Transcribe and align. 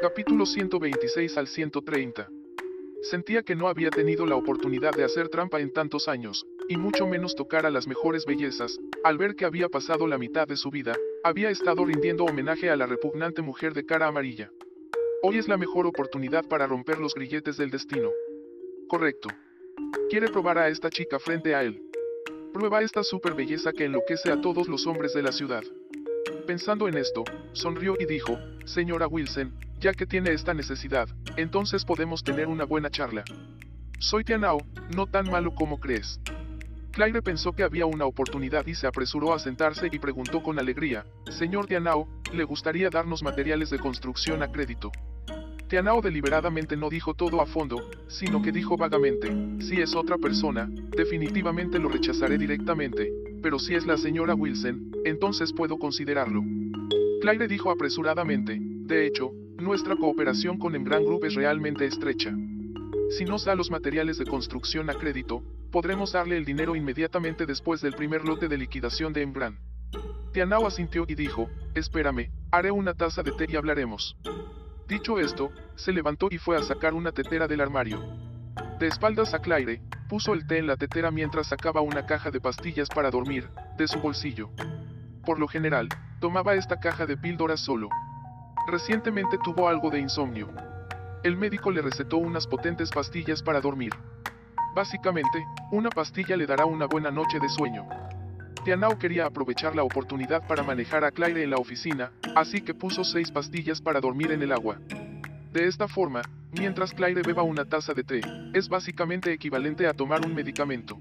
Capítulo 0.00 0.46
126 0.46 1.36
al 1.38 1.48
130. 1.48 2.28
Sentía 3.02 3.42
que 3.42 3.56
no 3.56 3.66
había 3.66 3.90
tenido 3.90 4.26
la 4.26 4.36
oportunidad 4.36 4.92
de 4.92 5.02
hacer 5.02 5.28
trampa 5.28 5.58
en 5.58 5.72
tantos 5.72 6.06
años, 6.06 6.46
y 6.68 6.76
mucho 6.76 7.08
menos 7.08 7.34
tocar 7.34 7.66
a 7.66 7.70
las 7.70 7.88
mejores 7.88 8.24
bellezas, 8.24 8.78
al 9.02 9.18
ver 9.18 9.34
que 9.34 9.44
había 9.44 9.68
pasado 9.68 10.06
la 10.06 10.16
mitad 10.16 10.46
de 10.46 10.56
su 10.56 10.70
vida, 10.70 10.94
había 11.24 11.50
estado 11.50 11.84
rindiendo 11.84 12.24
homenaje 12.24 12.70
a 12.70 12.76
la 12.76 12.86
repugnante 12.86 13.42
mujer 13.42 13.74
de 13.74 13.86
cara 13.86 14.06
amarilla. 14.06 14.52
Hoy 15.24 15.38
es 15.38 15.48
la 15.48 15.56
mejor 15.56 15.84
oportunidad 15.84 16.46
para 16.46 16.68
romper 16.68 17.00
los 17.00 17.12
grilletes 17.14 17.56
del 17.56 17.70
destino. 17.70 18.10
Correcto. 18.86 19.28
Quiere 20.10 20.28
probar 20.28 20.58
a 20.58 20.68
esta 20.68 20.90
chica 20.90 21.18
frente 21.18 21.56
a 21.56 21.64
él. 21.64 21.82
Prueba 22.52 22.82
esta 22.82 23.02
super 23.02 23.34
belleza 23.34 23.72
que 23.72 23.86
enloquece 23.86 24.30
a 24.30 24.40
todos 24.40 24.68
los 24.68 24.86
hombres 24.86 25.12
de 25.12 25.22
la 25.22 25.32
ciudad. 25.32 25.64
Pensando 26.46 26.86
en 26.86 26.98
esto, 26.98 27.24
sonrió 27.52 27.96
y 27.98 28.06
dijo, 28.06 28.38
Señora 28.64 29.08
Wilson, 29.08 29.52
ya 29.80 29.92
que 29.92 30.06
tiene 30.06 30.32
esta 30.32 30.54
necesidad, 30.54 31.08
entonces 31.36 31.84
podemos 31.84 32.22
tener 32.22 32.48
una 32.48 32.64
buena 32.64 32.90
charla. 32.90 33.24
Soy 33.98 34.24
Tianao, 34.24 34.58
no 34.94 35.06
tan 35.06 35.30
malo 35.30 35.54
como 35.54 35.78
crees. 35.78 36.20
Claire 36.92 37.22
pensó 37.22 37.52
que 37.52 37.62
había 37.62 37.86
una 37.86 38.06
oportunidad 38.06 38.66
y 38.66 38.74
se 38.74 38.86
apresuró 38.86 39.32
a 39.32 39.38
sentarse 39.38 39.88
y 39.90 39.98
preguntó 39.98 40.42
con 40.42 40.58
alegría, 40.58 41.04
Señor 41.30 41.66
Tianao, 41.66 42.08
¿le 42.32 42.44
gustaría 42.44 42.90
darnos 42.90 43.22
materiales 43.22 43.70
de 43.70 43.78
construcción 43.78 44.42
a 44.42 44.50
crédito? 44.50 44.90
Tianao 45.68 46.00
deliberadamente 46.00 46.76
no 46.76 46.88
dijo 46.88 47.14
todo 47.14 47.40
a 47.40 47.46
fondo, 47.46 47.90
sino 48.08 48.40
que 48.40 48.52
dijo 48.52 48.76
vagamente, 48.76 49.30
si 49.60 49.80
es 49.80 49.94
otra 49.94 50.16
persona, 50.16 50.66
definitivamente 50.96 51.78
lo 51.78 51.88
rechazaré 51.88 52.38
directamente, 52.38 53.12
pero 53.42 53.58
si 53.58 53.74
es 53.74 53.86
la 53.86 53.98
señora 53.98 54.34
Wilson, 54.34 54.92
entonces 55.04 55.52
puedo 55.52 55.78
considerarlo. 55.78 56.42
Claire 57.20 57.46
dijo 57.46 57.70
apresuradamente, 57.70 58.58
de 58.60 59.06
hecho, 59.06 59.30
nuestra 59.58 59.96
cooperación 59.96 60.58
con 60.58 60.74
Embran 60.74 61.04
Group 61.04 61.24
es 61.24 61.34
realmente 61.34 61.84
estrecha. 61.84 62.32
Si 63.10 63.24
nos 63.24 63.44
da 63.44 63.54
los 63.54 63.70
materiales 63.70 64.18
de 64.18 64.24
construcción 64.24 64.88
a 64.88 64.94
crédito, 64.94 65.42
podremos 65.72 66.12
darle 66.12 66.36
el 66.36 66.44
dinero 66.44 66.76
inmediatamente 66.76 67.44
después 67.44 67.80
del 67.80 67.94
primer 67.94 68.24
lote 68.24 68.48
de 68.48 68.56
liquidación 68.56 69.12
de 69.12 69.22
Embran. 69.22 69.58
Tianao 70.32 70.66
asintió 70.66 71.04
y 71.08 71.14
dijo, 71.14 71.48
espérame, 71.74 72.30
haré 72.52 72.70
una 72.70 72.94
taza 72.94 73.22
de 73.22 73.32
té 73.32 73.46
y 73.48 73.56
hablaremos. 73.56 74.16
Dicho 74.86 75.18
esto, 75.18 75.50
se 75.74 75.92
levantó 75.92 76.28
y 76.30 76.38
fue 76.38 76.56
a 76.56 76.62
sacar 76.62 76.94
una 76.94 77.12
tetera 77.12 77.48
del 77.48 77.60
armario. 77.60 78.00
De 78.78 78.86
espaldas 78.86 79.34
a 79.34 79.40
Claire, 79.40 79.82
puso 80.08 80.34
el 80.34 80.46
té 80.46 80.58
en 80.58 80.66
la 80.66 80.76
tetera 80.76 81.10
mientras 81.10 81.48
sacaba 81.48 81.80
una 81.80 82.06
caja 82.06 82.30
de 82.30 82.40
pastillas 82.40 82.88
para 82.88 83.10
dormir, 83.10 83.48
de 83.76 83.88
su 83.88 83.98
bolsillo. 83.98 84.50
Por 85.24 85.40
lo 85.40 85.48
general, 85.48 85.88
tomaba 86.20 86.54
esta 86.54 86.78
caja 86.78 87.06
de 87.06 87.16
píldoras 87.16 87.60
solo. 87.60 87.88
Recientemente 88.68 89.38
tuvo 89.42 89.66
algo 89.66 89.88
de 89.88 89.98
insomnio. 89.98 90.50
El 91.22 91.38
médico 91.38 91.70
le 91.70 91.80
recetó 91.80 92.18
unas 92.18 92.46
potentes 92.46 92.90
pastillas 92.90 93.42
para 93.42 93.62
dormir. 93.62 93.94
Básicamente, 94.74 95.42
una 95.72 95.88
pastilla 95.88 96.36
le 96.36 96.46
dará 96.46 96.66
una 96.66 96.84
buena 96.84 97.10
noche 97.10 97.40
de 97.40 97.48
sueño. 97.48 97.88
Tianao 98.66 98.98
quería 98.98 99.24
aprovechar 99.24 99.74
la 99.74 99.84
oportunidad 99.84 100.46
para 100.46 100.62
manejar 100.62 101.02
a 101.02 101.10
Claire 101.10 101.42
en 101.42 101.48
la 101.48 101.56
oficina, 101.56 102.12
así 102.36 102.60
que 102.60 102.74
puso 102.74 103.04
seis 103.04 103.30
pastillas 103.30 103.80
para 103.80 104.02
dormir 104.02 104.32
en 104.32 104.42
el 104.42 104.52
agua. 104.52 104.76
De 105.50 105.66
esta 105.66 105.88
forma, 105.88 106.20
mientras 106.52 106.92
Claire 106.92 107.22
beba 107.22 107.42
una 107.44 107.64
taza 107.64 107.94
de 107.94 108.04
té, 108.04 108.20
es 108.52 108.68
básicamente 108.68 109.32
equivalente 109.32 109.86
a 109.86 109.94
tomar 109.94 110.26
un 110.26 110.34
medicamento. 110.34 110.98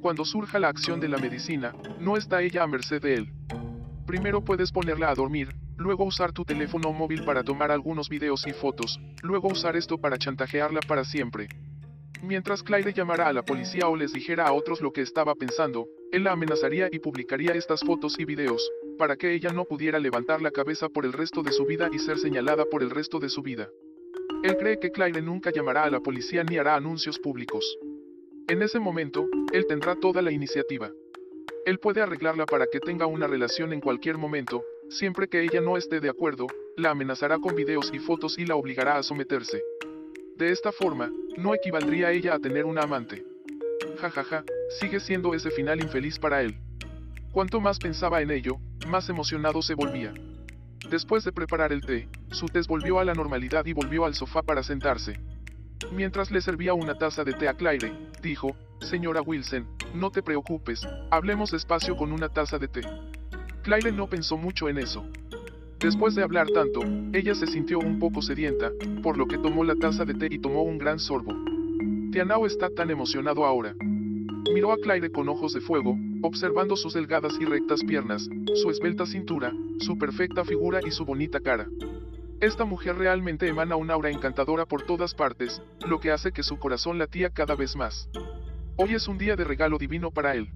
Cuando 0.00 0.24
surja 0.24 0.58
la 0.58 0.68
acción 0.68 0.98
de 0.98 1.08
la 1.08 1.18
medicina, 1.18 1.74
no 2.00 2.16
está 2.16 2.40
ella 2.40 2.62
a 2.62 2.66
merced 2.66 3.02
de 3.02 3.16
él. 3.16 3.32
Primero 4.06 4.42
puedes 4.42 4.72
ponerla 4.72 5.10
a 5.10 5.14
dormir, 5.14 5.54
luego 5.76 6.04
usar 6.04 6.32
tu 6.32 6.44
teléfono 6.44 6.92
móvil 6.92 7.24
para 7.24 7.42
tomar 7.42 7.70
algunos 7.70 8.08
videos 8.08 8.46
y 8.46 8.52
fotos, 8.52 9.00
luego 9.22 9.48
usar 9.48 9.76
esto 9.76 9.98
para 9.98 10.18
chantajearla 10.18 10.80
para 10.80 11.04
siempre. 11.04 11.48
Mientras 12.22 12.62
Claire 12.62 12.92
llamara 12.92 13.28
a 13.28 13.32
la 13.32 13.44
policía 13.44 13.88
o 13.88 13.96
les 13.96 14.12
dijera 14.12 14.46
a 14.46 14.52
otros 14.52 14.80
lo 14.80 14.92
que 14.92 15.02
estaba 15.02 15.34
pensando, 15.34 15.86
él 16.12 16.24
la 16.24 16.32
amenazaría 16.32 16.88
y 16.90 16.98
publicaría 16.98 17.52
estas 17.52 17.80
fotos 17.80 18.18
y 18.18 18.24
videos, 18.24 18.70
para 18.98 19.16
que 19.16 19.34
ella 19.34 19.52
no 19.52 19.64
pudiera 19.64 19.98
levantar 19.98 20.40
la 20.40 20.50
cabeza 20.50 20.88
por 20.88 21.04
el 21.04 21.12
resto 21.12 21.42
de 21.42 21.52
su 21.52 21.66
vida 21.66 21.90
y 21.92 21.98
ser 21.98 22.18
señalada 22.18 22.64
por 22.64 22.82
el 22.82 22.90
resto 22.90 23.18
de 23.18 23.28
su 23.28 23.42
vida. 23.42 23.68
Él 24.42 24.56
cree 24.56 24.78
que 24.78 24.90
Claire 24.90 25.20
nunca 25.20 25.50
llamará 25.50 25.84
a 25.84 25.90
la 25.90 26.00
policía 26.00 26.42
ni 26.42 26.56
hará 26.56 26.74
anuncios 26.74 27.18
públicos. 27.18 27.76
En 28.48 28.62
ese 28.62 28.78
momento, 28.78 29.28
él 29.52 29.66
tendrá 29.66 29.96
toda 29.96 30.22
la 30.22 30.30
iniciativa. 30.30 30.90
Él 31.66 31.78
puede 31.78 32.00
arreglarla 32.00 32.46
para 32.46 32.66
que 32.66 32.80
tenga 32.80 33.06
una 33.06 33.26
relación 33.26 33.72
en 33.72 33.80
cualquier 33.80 34.18
momento, 34.18 34.62
siempre 34.90 35.28
que 35.28 35.42
ella 35.42 35.60
no 35.60 35.76
esté 35.76 36.00
de 36.00 36.08
acuerdo, 36.08 36.46
la 36.76 36.90
amenazará 36.90 37.38
con 37.38 37.54
videos 37.54 37.90
y 37.92 37.98
fotos 37.98 38.38
y 38.38 38.46
la 38.46 38.56
obligará 38.56 38.96
a 38.96 39.02
someterse. 39.02 39.62
De 40.36 40.50
esta 40.50 40.72
forma, 40.72 41.10
no 41.36 41.54
equivaldría 41.54 42.12
ella 42.12 42.34
a 42.34 42.38
tener 42.38 42.64
una 42.64 42.82
amante. 42.82 43.24
Jajaja, 43.98 44.44
sigue 44.78 45.00
siendo 45.00 45.34
ese 45.34 45.50
final 45.50 45.80
infeliz 45.80 46.18
para 46.18 46.42
él. 46.42 46.58
Cuanto 47.32 47.60
más 47.60 47.78
pensaba 47.78 48.20
en 48.20 48.30
ello, 48.30 48.58
más 48.88 49.08
emocionado 49.08 49.62
se 49.62 49.74
volvía. 49.74 50.12
Después 50.90 51.24
de 51.24 51.32
preparar 51.32 51.72
el 51.72 51.80
té, 51.80 52.08
su 52.30 52.46
tez 52.46 52.66
volvió 52.66 52.98
a 52.98 53.04
la 53.04 53.14
normalidad 53.14 53.66
y 53.66 53.72
volvió 53.72 54.04
al 54.04 54.14
sofá 54.14 54.42
para 54.42 54.62
sentarse. 54.62 55.18
Mientras 55.92 56.30
le 56.30 56.40
servía 56.40 56.74
una 56.74 56.94
taza 56.94 57.24
de 57.24 57.32
té 57.32 57.48
a 57.48 57.54
Claire, 57.54 57.92
dijo, 58.22 58.56
Señora 58.80 59.22
Wilson, 59.22 59.66
no 59.94 60.10
te 60.10 60.22
preocupes, 60.22 60.86
hablemos 61.10 61.50
despacio 61.50 61.96
con 61.96 62.12
una 62.12 62.28
taza 62.28 62.58
de 62.58 62.68
té. 62.68 62.82
Claire 63.66 63.90
no 63.90 64.08
pensó 64.08 64.36
mucho 64.36 64.68
en 64.68 64.78
eso. 64.78 65.04
Después 65.80 66.14
de 66.14 66.22
hablar 66.22 66.46
tanto, 66.50 66.82
ella 67.12 67.34
se 67.34 67.48
sintió 67.48 67.80
un 67.80 67.98
poco 67.98 68.22
sedienta, 68.22 68.70
por 69.02 69.18
lo 69.18 69.26
que 69.26 69.38
tomó 69.38 69.64
la 69.64 69.74
taza 69.74 70.04
de 70.04 70.14
té 70.14 70.28
y 70.30 70.38
tomó 70.38 70.62
un 70.62 70.78
gran 70.78 71.00
sorbo. 71.00 71.34
Tianao 72.12 72.46
está 72.46 72.70
tan 72.70 72.90
emocionado 72.92 73.44
ahora. 73.44 73.74
Miró 74.54 74.70
a 74.70 74.76
Claire 74.76 75.10
con 75.10 75.28
ojos 75.28 75.52
de 75.52 75.60
fuego, 75.60 75.98
observando 76.22 76.76
sus 76.76 76.94
delgadas 76.94 77.36
y 77.40 77.44
rectas 77.44 77.82
piernas, 77.82 78.28
su 78.54 78.70
esbelta 78.70 79.04
cintura, 79.04 79.52
su 79.80 79.98
perfecta 79.98 80.44
figura 80.44 80.78
y 80.86 80.92
su 80.92 81.04
bonita 81.04 81.40
cara. 81.40 81.66
Esta 82.40 82.64
mujer 82.64 82.94
realmente 82.94 83.48
emana 83.48 83.74
un 83.74 83.90
aura 83.90 84.10
encantadora 84.10 84.66
por 84.66 84.82
todas 84.82 85.12
partes, 85.12 85.60
lo 85.84 85.98
que 85.98 86.12
hace 86.12 86.30
que 86.30 86.44
su 86.44 86.56
corazón 86.60 86.98
latía 86.98 87.30
cada 87.30 87.56
vez 87.56 87.74
más. 87.74 88.08
Hoy 88.76 88.94
es 88.94 89.08
un 89.08 89.18
día 89.18 89.34
de 89.34 89.42
regalo 89.42 89.76
divino 89.76 90.12
para 90.12 90.36
él. 90.36 90.52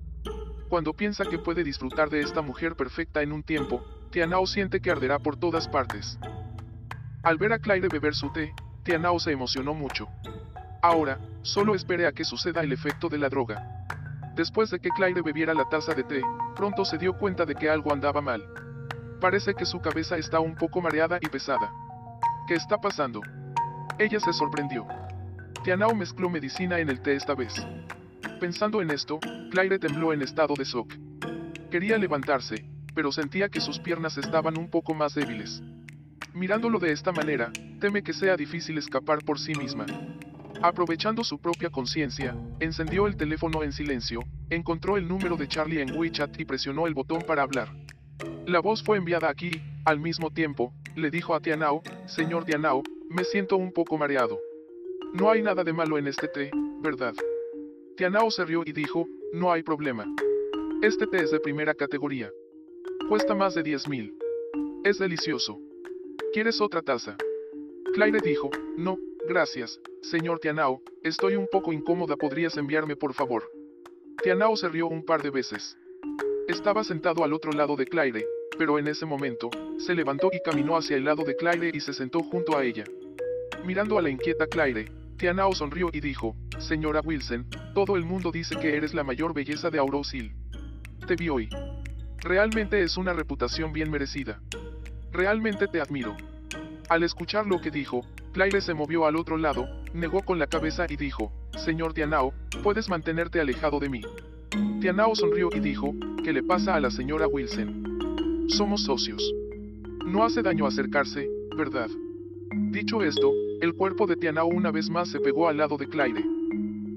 Cuando 0.70 0.92
piensa 0.92 1.24
que 1.24 1.40
puede 1.40 1.64
disfrutar 1.64 2.10
de 2.10 2.20
esta 2.20 2.42
mujer 2.42 2.76
perfecta 2.76 3.22
en 3.22 3.32
un 3.32 3.42
tiempo, 3.42 3.84
Tianao 4.12 4.46
siente 4.46 4.80
que 4.80 4.92
arderá 4.92 5.18
por 5.18 5.36
todas 5.36 5.66
partes. 5.66 6.16
Al 7.24 7.38
ver 7.38 7.52
a 7.52 7.58
Claire 7.58 7.88
beber 7.88 8.14
su 8.14 8.30
té, 8.30 8.54
Tianao 8.84 9.18
se 9.18 9.32
emocionó 9.32 9.74
mucho. 9.74 10.06
Ahora, 10.80 11.18
solo 11.42 11.74
espere 11.74 12.06
a 12.06 12.12
que 12.12 12.24
suceda 12.24 12.60
el 12.60 12.72
efecto 12.72 13.08
de 13.08 13.18
la 13.18 13.28
droga. 13.28 13.84
Después 14.36 14.70
de 14.70 14.78
que 14.78 14.90
Claire 14.90 15.22
bebiera 15.22 15.54
la 15.54 15.68
taza 15.68 15.92
de 15.92 16.04
té, 16.04 16.22
pronto 16.54 16.84
se 16.84 16.98
dio 16.98 17.14
cuenta 17.18 17.44
de 17.44 17.56
que 17.56 17.68
algo 17.68 17.92
andaba 17.92 18.20
mal. 18.20 18.40
Parece 19.20 19.54
que 19.54 19.66
su 19.66 19.80
cabeza 19.80 20.18
está 20.18 20.38
un 20.38 20.54
poco 20.54 20.80
mareada 20.80 21.18
y 21.20 21.26
pesada. 21.26 21.72
¿Qué 22.46 22.54
está 22.54 22.78
pasando? 22.80 23.22
Ella 23.98 24.20
se 24.20 24.32
sorprendió. 24.32 24.86
Tianao 25.64 25.96
mezcló 25.96 26.30
medicina 26.30 26.78
en 26.78 26.90
el 26.90 27.00
té 27.00 27.16
esta 27.16 27.34
vez. 27.34 27.66
Pensando 28.40 28.80
en 28.80 28.90
esto, 28.90 29.20
Claire 29.50 29.78
tembló 29.78 30.14
en 30.14 30.22
estado 30.22 30.54
de 30.54 30.64
shock. 30.64 30.94
Quería 31.70 31.98
levantarse, 31.98 32.64
pero 32.94 33.12
sentía 33.12 33.50
que 33.50 33.60
sus 33.60 33.78
piernas 33.78 34.16
estaban 34.16 34.58
un 34.58 34.70
poco 34.70 34.94
más 34.94 35.14
débiles. 35.14 35.62
Mirándolo 36.32 36.78
de 36.78 36.90
esta 36.90 37.12
manera, 37.12 37.52
teme 37.80 38.02
que 38.02 38.14
sea 38.14 38.38
difícil 38.38 38.78
escapar 38.78 39.22
por 39.26 39.38
sí 39.38 39.54
misma. 39.54 39.84
Aprovechando 40.62 41.22
su 41.22 41.38
propia 41.38 41.68
conciencia, 41.68 42.34
encendió 42.60 43.06
el 43.06 43.16
teléfono 43.18 43.62
en 43.62 43.72
silencio, 43.72 44.20
encontró 44.48 44.96
el 44.96 45.06
número 45.06 45.36
de 45.36 45.46
Charlie 45.46 45.82
en 45.82 45.98
WeChat 45.98 46.40
y 46.40 46.46
presionó 46.46 46.86
el 46.86 46.94
botón 46.94 47.20
para 47.20 47.42
hablar. 47.42 47.68
La 48.46 48.60
voz 48.60 48.82
fue 48.82 48.96
enviada 48.96 49.28
aquí, 49.28 49.50
al 49.84 50.00
mismo 50.00 50.30
tiempo, 50.30 50.72
le 50.96 51.10
dijo 51.10 51.34
a 51.34 51.40
Tianao, 51.40 51.82
señor 52.06 52.46
Tianao, 52.46 52.82
me 53.10 53.24
siento 53.24 53.58
un 53.58 53.70
poco 53.70 53.98
mareado. 53.98 54.38
No 55.12 55.30
hay 55.30 55.42
nada 55.42 55.62
de 55.62 55.74
malo 55.74 55.98
en 55.98 56.06
este 56.06 56.26
té, 56.26 56.50
¿verdad? 56.80 57.14
Tianao 58.00 58.30
se 58.30 58.46
rió 58.46 58.62
y 58.64 58.72
dijo, 58.72 59.06
no 59.34 59.52
hay 59.52 59.62
problema. 59.62 60.06
Este 60.80 61.06
té 61.06 61.18
es 61.18 61.32
de 61.32 61.38
primera 61.38 61.74
categoría. 61.74 62.32
Cuesta 63.10 63.34
más 63.34 63.54
de 63.54 63.62
10 63.62 63.88
mil. 63.90 64.14
Es 64.84 64.98
delicioso. 64.98 65.60
¿Quieres 66.32 66.62
otra 66.62 66.80
taza? 66.80 67.18
Claire 67.92 68.20
dijo, 68.24 68.48
no, 68.78 68.96
gracias, 69.28 69.78
señor 70.00 70.38
Tianao, 70.38 70.80
estoy 71.02 71.36
un 71.36 71.46
poco 71.46 71.74
incómoda, 71.74 72.16
¿podrías 72.16 72.56
enviarme 72.56 72.96
por 72.96 73.12
favor? 73.12 73.52
Tianao 74.22 74.56
se 74.56 74.70
rió 74.70 74.86
un 74.86 75.04
par 75.04 75.22
de 75.22 75.28
veces. 75.28 75.76
Estaba 76.48 76.84
sentado 76.84 77.22
al 77.22 77.34
otro 77.34 77.52
lado 77.52 77.76
de 77.76 77.84
Claire, 77.84 78.24
pero 78.56 78.78
en 78.78 78.88
ese 78.88 79.04
momento, 79.04 79.50
se 79.76 79.94
levantó 79.94 80.30
y 80.32 80.40
caminó 80.40 80.74
hacia 80.78 80.96
el 80.96 81.04
lado 81.04 81.22
de 81.22 81.36
Claire 81.36 81.70
y 81.74 81.80
se 81.80 81.92
sentó 81.92 82.20
junto 82.20 82.56
a 82.56 82.64
ella. 82.64 82.84
Mirando 83.66 83.98
a 83.98 84.02
la 84.02 84.08
inquieta 84.08 84.46
Claire, 84.46 84.86
Tianao 85.20 85.52
sonrió 85.52 85.90
y 85.92 86.00
dijo, 86.00 86.34
Señora 86.58 87.02
Wilson, 87.04 87.46
todo 87.74 87.96
el 87.96 88.06
mundo 88.06 88.32
dice 88.32 88.56
que 88.58 88.74
eres 88.74 88.94
la 88.94 89.04
mayor 89.04 89.34
belleza 89.34 89.68
de 89.68 89.78
Aurosil. 89.78 90.32
Te 91.06 91.14
vi 91.14 91.28
hoy. 91.28 91.50
Realmente 92.20 92.82
es 92.82 92.96
una 92.96 93.12
reputación 93.12 93.70
bien 93.70 93.90
merecida. 93.90 94.40
Realmente 95.12 95.68
te 95.68 95.78
admiro. 95.78 96.16
Al 96.88 97.02
escuchar 97.02 97.46
lo 97.46 97.60
que 97.60 97.70
dijo, 97.70 98.00
Claire 98.32 98.62
se 98.62 98.72
movió 98.72 99.04
al 99.04 99.16
otro 99.16 99.36
lado, 99.36 99.68
negó 99.92 100.22
con 100.22 100.38
la 100.38 100.46
cabeza 100.46 100.86
y 100.88 100.96
dijo, 100.96 101.30
Señor 101.52 101.92
Tianao, 101.92 102.32
puedes 102.62 102.88
mantenerte 102.88 103.42
alejado 103.42 103.78
de 103.78 103.90
mí. 103.90 104.00
Tianao 104.80 105.14
sonrió 105.14 105.50
y 105.52 105.60
dijo, 105.60 105.94
¿qué 106.24 106.32
le 106.32 106.42
pasa 106.42 106.76
a 106.76 106.80
la 106.80 106.90
señora 106.90 107.26
Wilson? 107.26 108.46
Somos 108.48 108.84
socios. 108.84 109.22
No 110.06 110.24
hace 110.24 110.40
daño 110.40 110.66
acercarse, 110.66 111.28
¿verdad? 111.54 111.90
Dicho 112.70 113.02
esto, 113.02 113.30
el 113.60 113.74
cuerpo 113.74 114.06
de 114.06 114.16
Tianao 114.16 114.46
una 114.46 114.70
vez 114.70 114.88
más 114.88 115.10
se 115.10 115.20
pegó 115.20 115.48
al 115.48 115.58
lado 115.58 115.76
de 115.76 115.86
Claire. 115.86 116.24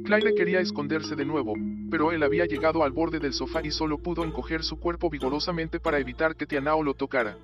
Claire 0.05 0.33
quería 0.33 0.61
esconderse 0.61 1.15
de 1.15 1.25
nuevo, 1.25 1.55
pero 1.91 2.11
él 2.11 2.23
había 2.23 2.45
llegado 2.45 2.83
al 2.83 2.91
borde 2.91 3.19
del 3.19 3.33
sofá 3.33 3.61
y 3.63 3.71
solo 3.71 3.97
pudo 3.97 4.23
encoger 4.23 4.63
su 4.63 4.79
cuerpo 4.79 5.09
vigorosamente 5.09 5.79
para 5.79 5.99
evitar 5.99 6.35
que 6.35 6.45
Tianao 6.45 6.81
lo 6.81 6.93
tocara. 6.93 7.37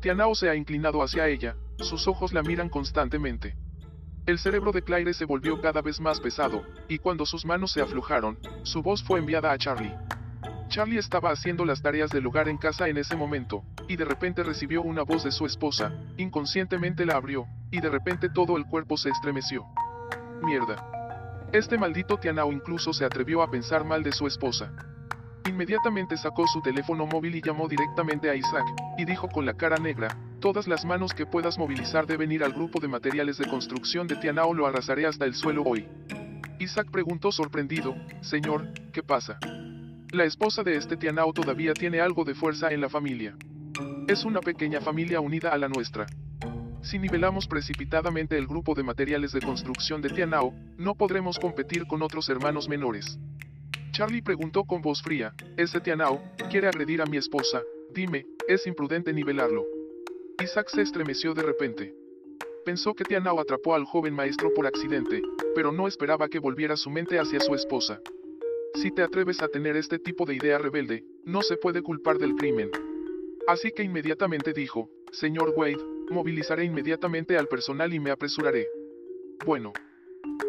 Tianao 0.00 0.34
se 0.34 0.48
ha 0.48 0.54
inclinado 0.54 1.02
hacia 1.02 1.28
ella, 1.28 1.56
sus 1.78 2.06
ojos 2.06 2.32
la 2.32 2.42
miran 2.42 2.68
constantemente. 2.68 3.56
El 4.26 4.38
cerebro 4.38 4.70
de 4.70 4.82
Claire 4.82 5.14
se 5.14 5.24
volvió 5.24 5.60
cada 5.60 5.82
vez 5.82 6.00
más 6.00 6.20
pesado, 6.20 6.62
y 6.88 6.98
cuando 6.98 7.26
sus 7.26 7.44
manos 7.44 7.72
se 7.72 7.82
aflojaron, 7.82 8.38
su 8.62 8.82
voz 8.82 9.02
fue 9.02 9.18
enviada 9.18 9.50
a 9.50 9.58
Charlie. 9.58 9.94
Charlie 10.68 10.98
estaba 10.98 11.30
haciendo 11.30 11.64
las 11.64 11.82
tareas 11.82 12.10
del 12.10 12.26
hogar 12.26 12.48
en 12.48 12.56
casa 12.56 12.88
en 12.88 12.98
ese 12.98 13.16
momento, 13.16 13.64
y 13.88 13.96
de 13.96 14.04
repente 14.04 14.42
recibió 14.42 14.82
una 14.82 15.02
voz 15.02 15.24
de 15.24 15.30
su 15.30 15.44
esposa, 15.44 15.92
inconscientemente 16.16 17.04
la 17.04 17.16
abrió, 17.16 17.46
y 17.74 17.80
de 17.80 17.90
repente 17.90 18.28
todo 18.28 18.56
el 18.56 18.66
cuerpo 18.66 18.96
se 18.96 19.10
estremeció. 19.10 19.66
Mierda. 20.42 20.76
Este 21.52 21.76
maldito 21.76 22.18
Tianao 22.18 22.52
incluso 22.52 22.92
se 22.92 23.04
atrevió 23.04 23.42
a 23.42 23.50
pensar 23.50 23.84
mal 23.84 24.04
de 24.04 24.12
su 24.12 24.28
esposa. 24.28 24.72
Inmediatamente 25.48 26.16
sacó 26.16 26.46
su 26.46 26.62
teléfono 26.62 27.04
móvil 27.04 27.34
y 27.34 27.42
llamó 27.42 27.66
directamente 27.66 28.30
a 28.30 28.36
Isaac, 28.36 28.64
y 28.96 29.04
dijo 29.04 29.28
con 29.28 29.44
la 29.44 29.54
cara 29.54 29.76
negra, 29.76 30.16
todas 30.38 30.68
las 30.68 30.84
manos 30.84 31.12
que 31.14 31.26
puedas 31.26 31.58
movilizar 31.58 32.06
deben 32.06 32.30
ir 32.30 32.44
al 32.44 32.52
grupo 32.52 32.78
de 32.78 32.86
materiales 32.86 33.38
de 33.38 33.46
construcción 33.46 34.06
de 34.06 34.16
Tianao 34.16 34.54
lo 34.54 34.68
arrasaré 34.68 35.06
hasta 35.06 35.24
el 35.24 35.34
suelo 35.34 35.64
hoy. 35.64 35.88
Isaac 36.60 36.92
preguntó 36.92 37.32
sorprendido, 37.32 37.96
Señor, 38.20 38.68
¿qué 38.92 39.02
pasa? 39.02 39.38
La 40.12 40.24
esposa 40.24 40.62
de 40.62 40.76
este 40.76 40.96
Tianao 40.96 41.32
todavía 41.32 41.74
tiene 41.74 42.00
algo 42.00 42.24
de 42.24 42.36
fuerza 42.36 42.70
en 42.70 42.80
la 42.80 42.88
familia. 42.88 43.36
Es 44.06 44.24
una 44.24 44.38
pequeña 44.38 44.80
familia 44.80 45.18
unida 45.18 45.50
a 45.50 45.58
la 45.58 45.68
nuestra. 45.68 46.06
Si 46.84 46.98
nivelamos 46.98 47.48
precipitadamente 47.48 48.36
el 48.36 48.46
grupo 48.46 48.74
de 48.74 48.82
materiales 48.82 49.32
de 49.32 49.40
construcción 49.40 50.02
de 50.02 50.10
Tianao, 50.10 50.52
no 50.76 50.94
podremos 50.94 51.38
competir 51.38 51.86
con 51.86 52.02
otros 52.02 52.28
hermanos 52.28 52.68
menores. 52.68 53.18
Charlie 53.92 54.20
preguntó 54.20 54.64
con 54.64 54.82
voz 54.82 55.00
fría, 55.00 55.34
ese 55.56 55.80
Tianao, 55.80 56.22
quiere 56.50 56.68
agredir 56.68 57.00
a 57.00 57.06
mi 57.06 57.16
esposa, 57.16 57.62
dime, 57.94 58.26
es 58.48 58.66
imprudente 58.66 59.14
nivelarlo. 59.14 59.64
Isaac 60.42 60.68
se 60.68 60.82
estremeció 60.82 61.32
de 61.32 61.42
repente. 61.42 61.94
Pensó 62.66 62.92
que 62.92 63.04
Tianao 63.04 63.40
atrapó 63.40 63.74
al 63.74 63.84
joven 63.84 64.12
maestro 64.12 64.52
por 64.52 64.66
accidente, 64.66 65.22
pero 65.54 65.72
no 65.72 65.88
esperaba 65.88 66.28
que 66.28 66.38
volviera 66.38 66.76
su 66.76 66.90
mente 66.90 67.18
hacia 67.18 67.40
su 67.40 67.54
esposa. 67.54 68.02
Si 68.74 68.90
te 68.90 69.02
atreves 69.02 69.40
a 69.40 69.48
tener 69.48 69.76
este 69.76 69.98
tipo 69.98 70.26
de 70.26 70.34
idea 70.34 70.58
rebelde, 70.58 71.02
no 71.24 71.40
se 71.40 71.56
puede 71.56 71.80
culpar 71.80 72.18
del 72.18 72.34
crimen. 72.34 72.70
Así 73.46 73.70
que 73.70 73.84
inmediatamente 73.84 74.52
dijo, 74.52 74.90
Señor 75.12 75.54
Wade, 75.56 75.93
movilizaré 76.10 76.64
inmediatamente 76.64 77.36
al 77.36 77.48
personal 77.48 77.92
y 77.92 78.00
me 78.00 78.10
apresuraré. 78.10 78.68
Bueno. 79.44 79.72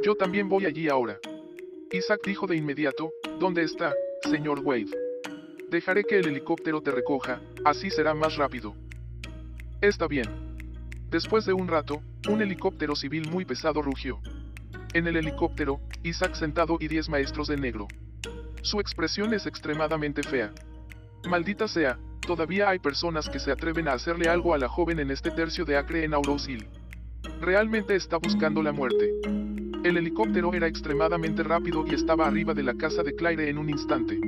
Yo 0.03 0.15
también 0.15 0.49
voy 0.49 0.65
allí 0.65 0.89
ahora. 0.89 1.19
Isaac 1.91 2.21
dijo 2.25 2.47
de 2.47 2.55
inmediato, 2.55 3.11
¿dónde 3.39 3.63
está, 3.63 3.93
señor 4.29 4.59
Wade? 4.59 4.91
Dejaré 5.69 6.03
que 6.03 6.19
el 6.19 6.27
helicóptero 6.27 6.81
te 6.81 6.91
recoja, 6.91 7.41
así 7.63 7.89
será 7.89 8.13
más 8.13 8.37
rápido. 8.37 8.75
Está 9.81 10.07
bien. 10.07 10.27
Después 11.09 11.45
de 11.45 11.53
un 11.53 11.67
rato, 11.67 12.01
un 12.29 12.41
helicóptero 12.41 12.95
civil 12.95 13.29
muy 13.29 13.45
pesado 13.45 13.81
rugió. 13.81 14.19
En 14.93 15.07
el 15.07 15.17
helicóptero, 15.17 15.79
Isaac 16.03 16.35
sentado 16.35 16.77
y 16.79 16.87
diez 16.87 17.09
maestros 17.09 17.47
de 17.47 17.57
negro. 17.57 17.87
Su 18.61 18.79
expresión 18.79 19.33
es 19.33 19.45
extremadamente 19.45 20.23
fea. 20.23 20.53
Maldita 21.27 21.67
sea, 21.67 21.99
Todavía 22.25 22.69
hay 22.69 22.79
personas 22.79 23.29
que 23.29 23.39
se 23.39 23.51
atreven 23.51 23.87
a 23.87 23.93
hacerle 23.93 24.27
algo 24.27 24.55
a 24.55 24.57
la 24.57 24.67
joven 24.67 24.99
en 24.99 25.11
este 25.11 25.29
tercio 25.29 25.63
de 25.63 25.77
acre 25.77 26.03
en 26.03 26.15
Auros 26.15 26.49
Hill. 26.49 26.67
Realmente 27.39 27.95
está 27.95 28.17
buscando 28.17 28.63
la 28.63 28.71
muerte. 28.71 29.11
El 29.83 29.97
helicóptero 29.97 30.51
era 30.55 30.65
extremadamente 30.65 31.43
rápido 31.43 31.85
y 31.85 31.93
estaba 31.93 32.25
arriba 32.25 32.55
de 32.55 32.63
la 32.63 32.73
casa 32.73 33.03
de 33.03 33.15
Claire 33.15 33.47
en 33.47 33.59
un 33.59 33.69
instante. 33.69 34.19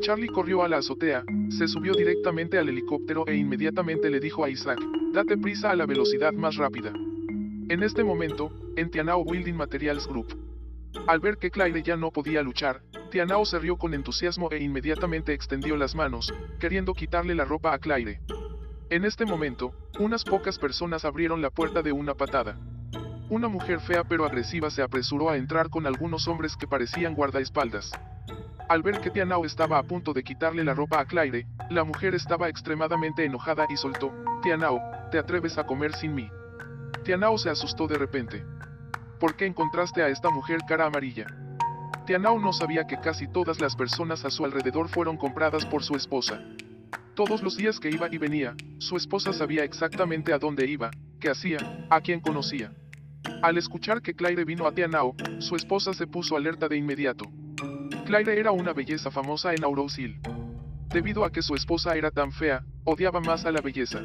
Charlie 0.00 0.26
corrió 0.26 0.64
a 0.64 0.68
la 0.68 0.78
azotea, 0.78 1.22
se 1.50 1.68
subió 1.68 1.94
directamente 1.94 2.58
al 2.58 2.68
helicóptero 2.68 3.24
e 3.28 3.36
inmediatamente 3.36 4.10
le 4.10 4.18
dijo 4.18 4.42
a 4.42 4.50
Isaac, 4.50 4.80
date 5.12 5.38
prisa 5.38 5.70
a 5.70 5.76
la 5.76 5.86
velocidad 5.86 6.32
más 6.32 6.56
rápida. 6.56 6.92
En 6.92 7.82
este 7.84 8.02
momento, 8.02 8.50
en 8.74 8.90
Tianao 8.90 9.24
Building 9.24 9.54
Materials 9.54 10.08
Group. 10.08 10.49
Al 11.06 11.20
ver 11.20 11.38
que 11.38 11.50
Claire 11.50 11.82
ya 11.82 11.96
no 11.96 12.10
podía 12.10 12.42
luchar, 12.42 12.82
Tianao 13.10 13.44
se 13.44 13.58
rió 13.58 13.76
con 13.76 13.94
entusiasmo 13.94 14.50
e 14.50 14.62
inmediatamente 14.62 15.32
extendió 15.32 15.76
las 15.76 15.94
manos, 15.94 16.32
queriendo 16.58 16.94
quitarle 16.94 17.34
la 17.34 17.44
ropa 17.44 17.74
a 17.74 17.78
Claire. 17.78 18.20
En 18.90 19.04
este 19.04 19.24
momento, 19.24 19.72
unas 19.98 20.24
pocas 20.24 20.58
personas 20.58 21.04
abrieron 21.04 21.42
la 21.42 21.50
puerta 21.50 21.82
de 21.82 21.92
una 21.92 22.14
patada. 22.14 22.56
Una 23.28 23.48
mujer 23.48 23.80
fea 23.80 24.04
pero 24.04 24.24
agresiva 24.24 24.70
se 24.70 24.82
apresuró 24.82 25.30
a 25.30 25.36
entrar 25.36 25.70
con 25.70 25.86
algunos 25.86 26.26
hombres 26.26 26.56
que 26.56 26.66
parecían 26.66 27.14
guardaespaldas. 27.14 27.92
Al 28.68 28.82
ver 28.82 29.00
que 29.00 29.10
Tianao 29.10 29.44
estaba 29.44 29.78
a 29.78 29.82
punto 29.82 30.12
de 30.12 30.22
quitarle 30.22 30.64
la 30.64 30.74
ropa 30.74 31.00
a 31.00 31.04
Claire, 31.04 31.46
la 31.70 31.84
mujer 31.84 32.14
estaba 32.14 32.48
extremadamente 32.48 33.24
enojada 33.24 33.66
y 33.68 33.76
soltó, 33.76 34.12
Tianao, 34.42 34.80
¿te 35.10 35.18
atreves 35.18 35.58
a 35.58 35.66
comer 35.66 35.92
sin 35.94 36.14
mí? 36.14 36.28
Tianao 37.04 37.38
se 37.38 37.50
asustó 37.50 37.86
de 37.86 37.98
repente. 37.98 38.44
¿Por 39.20 39.36
qué 39.36 39.44
encontraste 39.44 40.02
a 40.02 40.08
esta 40.08 40.30
mujer 40.30 40.60
cara 40.66 40.86
amarilla? 40.86 41.26
Tianao 42.06 42.38
no 42.38 42.54
sabía 42.54 42.86
que 42.86 42.98
casi 42.98 43.28
todas 43.28 43.60
las 43.60 43.76
personas 43.76 44.24
a 44.24 44.30
su 44.30 44.46
alrededor 44.46 44.88
fueron 44.88 45.18
compradas 45.18 45.66
por 45.66 45.82
su 45.82 45.94
esposa. 45.94 46.42
Todos 47.14 47.42
los 47.42 47.54
días 47.54 47.78
que 47.78 47.90
iba 47.90 48.08
y 48.10 48.16
venía, 48.16 48.54
su 48.78 48.96
esposa 48.96 49.34
sabía 49.34 49.62
exactamente 49.62 50.32
a 50.32 50.38
dónde 50.38 50.66
iba, 50.66 50.90
qué 51.20 51.28
hacía, 51.28 51.86
a 51.90 52.00
quién 52.00 52.20
conocía. 52.20 52.72
Al 53.42 53.58
escuchar 53.58 54.00
que 54.00 54.14
Claire 54.14 54.46
vino 54.46 54.66
a 54.66 54.72
Tianao, 54.72 55.14
su 55.38 55.54
esposa 55.54 55.92
se 55.92 56.06
puso 56.06 56.34
alerta 56.34 56.66
de 56.66 56.78
inmediato. 56.78 57.26
Claire 58.06 58.40
era 58.40 58.52
una 58.52 58.72
belleza 58.72 59.10
famosa 59.10 59.52
en 59.52 59.64
Aurosil. 59.64 60.18
Debido 60.88 61.26
a 61.26 61.30
que 61.30 61.42
su 61.42 61.54
esposa 61.54 61.94
era 61.94 62.10
tan 62.10 62.32
fea, 62.32 62.64
odiaba 62.84 63.20
más 63.20 63.44
a 63.44 63.52
la 63.52 63.60
belleza. 63.60 64.00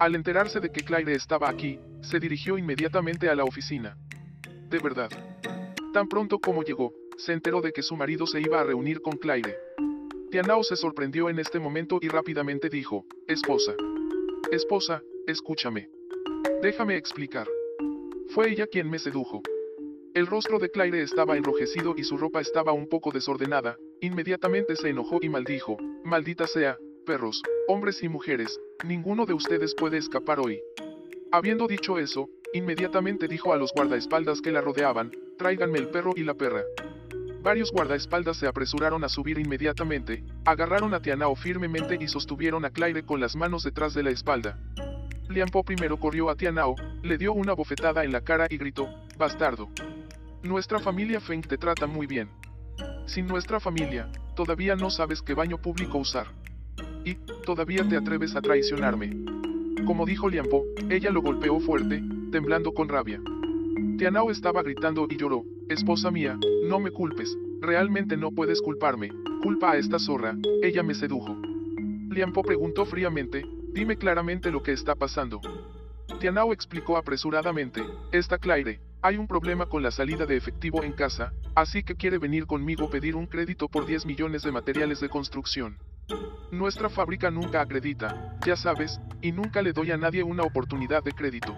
Al 0.00 0.16
enterarse 0.16 0.58
de 0.58 0.72
que 0.72 0.82
Claire 0.82 1.14
estaba 1.14 1.48
aquí, 1.48 1.78
se 2.00 2.18
dirigió 2.18 2.58
inmediatamente 2.58 3.30
a 3.30 3.36
la 3.36 3.44
oficina. 3.44 3.96
De 4.72 4.78
verdad. 4.78 5.10
Tan 5.92 6.08
pronto 6.08 6.38
como 6.38 6.62
llegó, 6.62 6.94
se 7.18 7.34
enteró 7.34 7.60
de 7.60 7.72
que 7.72 7.82
su 7.82 7.94
marido 7.94 8.26
se 8.26 8.40
iba 8.40 8.58
a 8.58 8.64
reunir 8.64 9.02
con 9.02 9.18
Claire. 9.18 9.54
Tianao 10.30 10.64
se 10.64 10.76
sorprendió 10.76 11.28
en 11.28 11.38
este 11.38 11.60
momento 11.60 11.98
y 12.00 12.08
rápidamente 12.08 12.70
dijo, 12.70 13.04
Esposa. 13.28 13.74
Esposa, 14.50 15.02
escúchame. 15.26 15.90
Déjame 16.62 16.96
explicar. 16.96 17.46
Fue 18.28 18.50
ella 18.50 18.66
quien 18.66 18.88
me 18.88 18.98
sedujo. 18.98 19.42
El 20.14 20.26
rostro 20.26 20.58
de 20.58 20.70
Claire 20.70 21.02
estaba 21.02 21.36
enrojecido 21.36 21.92
y 21.94 22.04
su 22.04 22.16
ropa 22.16 22.40
estaba 22.40 22.72
un 22.72 22.88
poco 22.88 23.10
desordenada, 23.10 23.76
inmediatamente 24.00 24.74
se 24.76 24.88
enojó 24.88 25.18
y 25.20 25.28
maldijo, 25.28 25.76
maldita 26.02 26.46
sea, 26.46 26.78
perros, 27.04 27.42
hombres 27.68 28.02
y 28.02 28.08
mujeres, 28.08 28.58
ninguno 28.86 29.26
de 29.26 29.34
ustedes 29.34 29.74
puede 29.74 29.98
escapar 29.98 30.40
hoy. 30.40 30.62
Habiendo 31.30 31.66
dicho 31.66 31.98
eso, 31.98 32.30
inmediatamente 32.52 33.28
dijo 33.28 33.52
a 33.52 33.56
los 33.56 33.72
guardaespaldas 33.72 34.40
que 34.40 34.52
la 34.52 34.60
rodeaban, 34.60 35.12
tráiganme 35.38 35.78
el 35.78 35.88
perro 35.88 36.12
y 36.16 36.22
la 36.22 36.34
perra. 36.34 36.62
Varios 37.42 37.72
guardaespaldas 37.72 38.36
se 38.36 38.46
apresuraron 38.46 39.02
a 39.02 39.08
subir 39.08 39.38
inmediatamente, 39.38 40.22
agarraron 40.44 40.94
a 40.94 41.00
Tianao 41.00 41.34
firmemente 41.34 41.98
y 42.00 42.06
sostuvieron 42.06 42.64
a 42.64 42.70
Claire 42.70 43.04
con 43.04 43.20
las 43.20 43.34
manos 43.34 43.64
detrás 43.64 43.94
de 43.94 44.04
la 44.04 44.10
espalda. 44.10 44.58
Lianpo 45.28 45.64
primero 45.64 45.98
corrió 45.98 46.30
a 46.30 46.36
Tianao, 46.36 46.76
le 47.02 47.18
dio 47.18 47.32
una 47.32 47.54
bofetada 47.54 48.04
en 48.04 48.12
la 48.12 48.20
cara 48.20 48.46
y 48.48 48.58
gritó, 48.58 48.88
bastardo. 49.18 49.68
Nuestra 50.42 50.78
familia 50.78 51.20
Feng 51.20 51.42
te 51.42 51.58
trata 51.58 51.86
muy 51.86 52.06
bien. 52.06 52.28
Sin 53.06 53.26
nuestra 53.26 53.58
familia, 53.58 54.08
todavía 54.36 54.76
no 54.76 54.90
sabes 54.90 55.22
qué 55.22 55.34
baño 55.34 55.58
público 55.58 55.98
usar. 55.98 56.28
Y, 57.04 57.14
todavía 57.44 57.88
te 57.88 57.96
atreves 57.96 58.36
a 58.36 58.40
traicionarme. 58.40 59.16
Como 59.84 60.06
dijo 60.06 60.28
Lianpo, 60.28 60.64
ella 60.88 61.10
lo 61.10 61.22
golpeó 61.22 61.58
fuerte, 61.58 62.02
temblando 62.32 62.72
con 62.72 62.88
rabia. 62.88 63.20
Tianao 63.98 64.30
estaba 64.30 64.62
gritando 64.62 65.06
y 65.08 65.16
lloró, 65.16 65.44
esposa 65.68 66.10
mía, 66.10 66.36
no 66.64 66.80
me 66.80 66.90
culpes, 66.90 67.36
realmente 67.60 68.16
no 68.16 68.32
puedes 68.32 68.60
culparme, 68.60 69.10
culpa 69.42 69.72
a 69.72 69.76
esta 69.76 69.98
zorra, 70.00 70.34
ella 70.62 70.82
me 70.82 70.94
sedujo. 70.94 71.36
Lianpo 72.08 72.42
preguntó 72.42 72.84
fríamente, 72.86 73.44
dime 73.72 73.96
claramente 73.96 74.50
lo 74.50 74.62
que 74.62 74.72
está 74.72 74.94
pasando. 74.96 75.40
Tianao 76.18 76.52
explicó 76.52 76.96
apresuradamente, 76.96 77.84
está 78.10 78.38
Claire, 78.38 78.80
hay 79.02 79.18
un 79.18 79.28
problema 79.28 79.66
con 79.66 79.82
la 79.82 79.90
salida 79.90 80.24
de 80.24 80.36
efectivo 80.36 80.82
en 80.82 80.92
casa, 80.92 81.32
así 81.54 81.82
que 81.82 81.96
quiere 81.96 82.18
venir 82.18 82.46
conmigo 82.46 82.88
pedir 82.88 83.14
un 83.14 83.26
crédito 83.26 83.68
por 83.68 83.84
10 83.84 84.06
millones 84.06 84.42
de 84.42 84.52
materiales 84.52 85.00
de 85.00 85.10
construcción. 85.10 85.76
Nuestra 86.50 86.88
fábrica 86.88 87.30
nunca 87.30 87.60
acredita, 87.60 88.38
ya 88.44 88.56
sabes, 88.56 89.00
y 89.20 89.32
nunca 89.32 89.60
le 89.60 89.72
doy 89.72 89.90
a 89.90 89.96
nadie 89.96 90.22
una 90.22 90.44
oportunidad 90.44 91.02
de 91.02 91.12
crédito. 91.12 91.54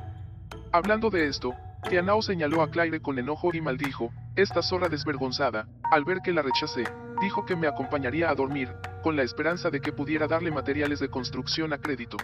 Hablando 0.74 1.08
de 1.08 1.28
esto, 1.28 1.54
Tianao 1.88 2.20
señaló 2.20 2.60
a 2.60 2.68
Claire 2.68 3.00
con 3.00 3.16
enojo 3.16 3.50
y 3.54 3.60
maldijo, 3.60 4.10
esta 4.34 4.60
zorra 4.60 4.88
desvergonzada, 4.88 5.68
al 5.92 6.04
ver 6.04 6.18
que 6.18 6.32
la 6.32 6.42
rechacé, 6.42 6.82
dijo 7.20 7.44
que 7.46 7.54
me 7.54 7.68
acompañaría 7.68 8.28
a 8.28 8.34
dormir, 8.34 8.72
con 9.00 9.14
la 9.14 9.22
esperanza 9.22 9.70
de 9.70 9.80
que 9.80 9.92
pudiera 9.92 10.26
darle 10.26 10.50
materiales 10.50 10.98
de 10.98 11.08
construcción 11.08 11.72
a 11.72 11.78
crédito. 11.78 12.16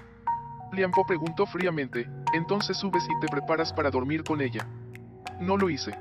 Liampo 0.72 1.06
preguntó 1.06 1.46
fríamente, 1.46 2.10
entonces 2.34 2.76
subes 2.76 3.04
y 3.04 3.20
te 3.20 3.28
preparas 3.28 3.72
para 3.72 3.88
dormir 3.88 4.24
con 4.24 4.40
ella. 4.40 4.66
No 5.38 5.56
lo 5.56 5.70
hice. 5.70 5.96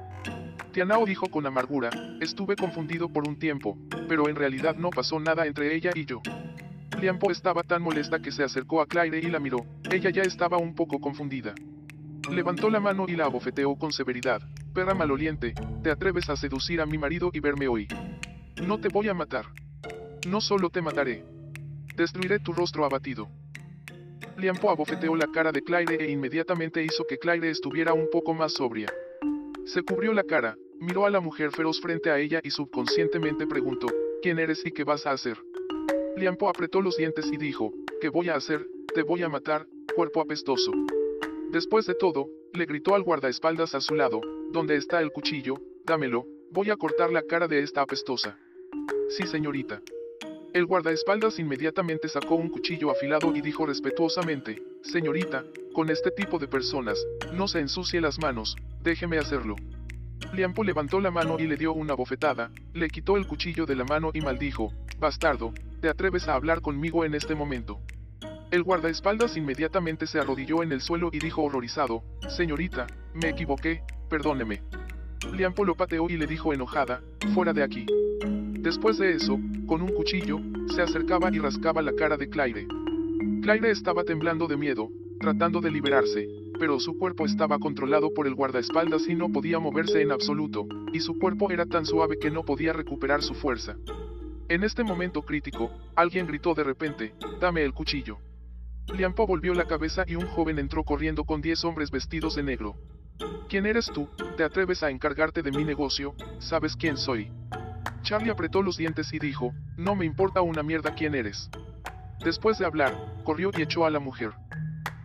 Tianao 0.71 1.05
dijo 1.05 1.27
con 1.27 1.45
amargura, 1.45 1.91
estuve 2.19 2.55
confundido 2.55 3.09
por 3.09 3.27
un 3.27 3.37
tiempo, 3.37 3.77
pero 4.07 4.27
en 4.27 4.35
realidad 4.35 4.73
no 4.75 4.89
pasó 4.89 5.19
nada 5.19 5.45
entre 5.45 5.75
ella 5.75 5.91
y 5.93 6.05
yo. 6.05 6.19
Liampo 6.99 7.29
estaba 7.29 7.61
tan 7.61 7.83
molesta 7.83 8.17
que 8.17 8.31
se 8.31 8.43
acercó 8.43 8.81
a 8.81 8.87
Claire 8.87 9.19
y 9.19 9.29
la 9.29 9.37
miró, 9.37 9.67
ella 9.91 10.09
ya 10.09 10.23
estaba 10.23 10.57
un 10.57 10.73
poco 10.73 10.99
confundida. 10.99 11.53
Levantó 12.31 12.69
la 12.69 12.79
mano 12.79 13.05
y 13.07 13.15
la 13.15 13.25
abofeteó 13.25 13.75
con 13.75 13.91
severidad, 13.91 14.41
perra 14.73 14.93
maloliente, 14.93 15.53
te 15.83 15.89
atreves 15.89 16.29
a 16.29 16.35
seducir 16.35 16.81
a 16.81 16.85
mi 16.85 16.97
marido 16.97 17.31
y 17.33 17.39
verme 17.39 17.67
hoy. 17.67 17.87
No 18.65 18.79
te 18.79 18.89
voy 18.89 19.07
a 19.07 19.13
matar. 19.13 19.45
No 20.27 20.41
solo 20.41 20.69
te 20.69 20.81
mataré. 20.81 21.23
Destruiré 21.95 22.39
tu 22.39 22.53
rostro 22.53 22.85
abatido. 22.85 23.29
Liampo 24.37 24.69
abofeteó 24.69 25.15
la 25.15 25.27
cara 25.27 25.51
de 25.51 25.61
Claire 25.61 25.95
e 25.95 26.11
inmediatamente 26.11 26.83
hizo 26.83 27.05
que 27.07 27.17
Claire 27.17 27.49
estuviera 27.49 27.93
un 27.93 28.09
poco 28.11 28.33
más 28.33 28.53
sobria. 28.53 28.87
Se 29.65 29.81
cubrió 29.81 30.13
la 30.13 30.23
cara, 30.23 30.55
miró 30.79 31.05
a 31.05 31.09
la 31.09 31.19
mujer 31.19 31.51
feroz 31.51 31.81
frente 31.81 32.09
a 32.09 32.19
ella 32.19 32.39
y 32.43 32.51
subconscientemente 32.51 33.47
preguntó, 33.47 33.87
¿quién 34.21 34.39
eres 34.39 34.65
y 34.65 34.71
qué 34.71 34.83
vas 34.83 35.05
a 35.05 35.11
hacer? 35.11 35.37
Liampo 36.15 36.49
apretó 36.49 36.81
los 36.81 36.97
dientes 36.97 37.29
y 37.31 37.37
dijo, 37.37 37.73
¿qué 38.01 38.09
voy 38.09 38.29
a 38.29 38.35
hacer? 38.35 38.65
Te 38.93 39.03
voy 39.03 39.23
a 39.23 39.29
matar, 39.29 39.67
cuerpo 39.95 40.21
apestoso. 40.21 40.71
Después 41.51 41.87
de 41.87 41.95
todo, 41.95 42.29
le 42.53 42.67
gritó 42.67 42.93
al 42.93 43.01
guardaespaldas 43.01 43.73
a 43.73 43.81
su 43.81 43.95
lado, 43.95 44.21
¿dónde 44.51 44.75
está 44.75 45.01
el 45.01 45.11
cuchillo? 45.11 45.55
Dámelo, 45.83 46.27
voy 46.51 46.69
a 46.69 46.77
cortar 46.77 47.11
la 47.11 47.23
cara 47.23 47.47
de 47.47 47.63
esta 47.63 47.81
apestosa. 47.81 48.37
Sí 49.09 49.25
señorita. 49.25 49.81
El 50.53 50.67
guardaespaldas 50.67 51.39
inmediatamente 51.39 52.07
sacó 52.07 52.35
un 52.35 52.49
cuchillo 52.49 52.91
afilado 52.91 53.35
y 53.35 53.41
dijo 53.41 53.65
respetuosamente, 53.65 54.61
Señorita, 54.83 55.43
con 55.73 55.89
este 55.89 56.11
tipo 56.11 56.37
de 56.37 56.47
personas, 56.47 57.03
no 57.33 57.47
se 57.47 57.59
ensucie 57.59 57.99
las 57.99 58.19
manos, 58.19 58.55
déjeme 58.83 59.17
hacerlo. 59.17 59.55
Liampo 60.33 60.63
levantó 60.63 60.99
la 60.99 61.09
mano 61.09 61.37
y 61.39 61.47
le 61.47 61.57
dio 61.57 61.73
una 61.73 61.95
bofetada, 61.95 62.51
le 62.73 62.89
quitó 62.89 63.17
el 63.17 63.25
cuchillo 63.25 63.65
de 63.65 63.75
la 63.75 63.85
mano 63.85 64.11
y 64.13 64.21
maldijo, 64.21 64.71
Bastardo, 64.99 65.51
¿te 65.81 65.89
atreves 65.89 66.27
a 66.27 66.35
hablar 66.35 66.61
conmigo 66.61 67.05
en 67.05 67.15
este 67.15 67.33
momento? 67.33 67.79
El 68.51 68.63
guardaespaldas 68.63 69.37
inmediatamente 69.37 70.07
se 70.07 70.19
arrodilló 70.19 70.63
en 70.63 70.71
el 70.71 70.81
suelo 70.81 71.11
y 71.11 71.19
dijo 71.19 71.43
horrorizado, 71.43 72.03
Señorita, 72.27 72.87
me 73.13 73.29
equivoqué, 73.29 73.83
perdóneme. 74.09 74.63
Liampo 75.31 75.63
lo 75.63 75.75
pateó 75.75 76.09
y 76.09 76.17
le 76.17 76.25
dijo 76.25 76.51
enojada, 76.51 77.03
fuera 77.35 77.53
de 77.53 77.61
aquí. 77.61 77.85
Después 78.23 78.97
de 78.97 79.13
eso, 79.13 79.39
con 79.67 79.83
un 79.83 79.89
cuchillo, 79.89 80.39
se 80.75 80.81
acercaba 80.81 81.29
y 81.31 81.37
rascaba 81.37 81.83
la 81.83 81.93
cara 81.93 82.17
de 82.17 82.27
Claire. 82.27 82.67
Claire 83.43 83.69
estaba 83.69 84.03
temblando 84.03 84.47
de 84.47 84.57
miedo, 84.57 84.89
tratando 85.19 85.61
de 85.61 85.69
liberarse, 85.69 86.27
pero 86.59 86.79
su 86.79 86.97
cuerpo 86.97 87.27
estaba 87.27 87.59
controlado 87.59 88.11
por 88.15 88.25
el 88.25 88.33
guardaespaldas 88.33 89.07
y 89.07 89.13
no 89.13 89.31
podía 89.31 89.59
moverse 89.59 90.01
en 90.01 90.11
absoluto, 90.11 90.65
y 90.91 91.01
su 91.01 91.19
cuerpo 91.19 91.51
era 91.51 91.67
tan 91.67 91.85
suave 91.85 92.17
que 92.17 92.31
no 92.31 92.43
podía 92.43 92.73
recuperar 92.73 93.21
su 93.21 93.35
fuerza. 93.35 93.77
En 94.47 94.63
este 94.63 94.83
momento 94.83 95.21
crítico, 95.21 95.69
alguien 95.95 96.25
gritó 96.25 96.55
de 96.55 96.63
repente, 96.63 97.13
dame 97.39 97.63
el 97.63 97.75
cuchillo. 97.75 98.17
Liampo 98.93 99.27
volvió 99.27 99.53
la 99.53 99.65
cabeza 99.65 100.03
y 100.07 100.15
un 100.15 100.27
joven 100.27 100.59
entró 100.59 100.83
corriendo 100.83 101.23
con 101.23 101.41
diez 101.41 101.63
hombres 101.63 101.91
vestidos 101.91 102.35
de 102.35 102.43
negro. 102.43 102.75
¿Quién 103.47 103.65
eres 103.65 103.87
tú? 103.87 104.09
¿Te 104.37 104.43
atreves 104.43 104.83
a 104.83 104.89
encargarte 104.89 105.41
de 105.41 105.51
mi 105.51 105.63
negocio? 105.63 106.15
¿Sabes 106.39 106.75
quién 106.75 106.97
soy? 106.97 107.31
Charlie 108.01 108.31
apretó 108.31 108.61
los 108.61 108.77
dientes 108.77 109.13
y 109.13 109.19
dijo, 109.19 109.53
no 109.77 109.95
me 109.95 110.05
importa 110.05 110.41
una 110.41 110.63
mierda 110.63 110.95
quién 110.95 111.15
eres. 111.15 111.49
Después 112.23 112.57
de 112.57 112.65
hablar, 112.65 112.93
corrió 113.23 113.51
y 113.55 113.61
echó 113.61 113.85
a 113.85 113.89
la 113.89 113.99
mujer. 113.99 114.31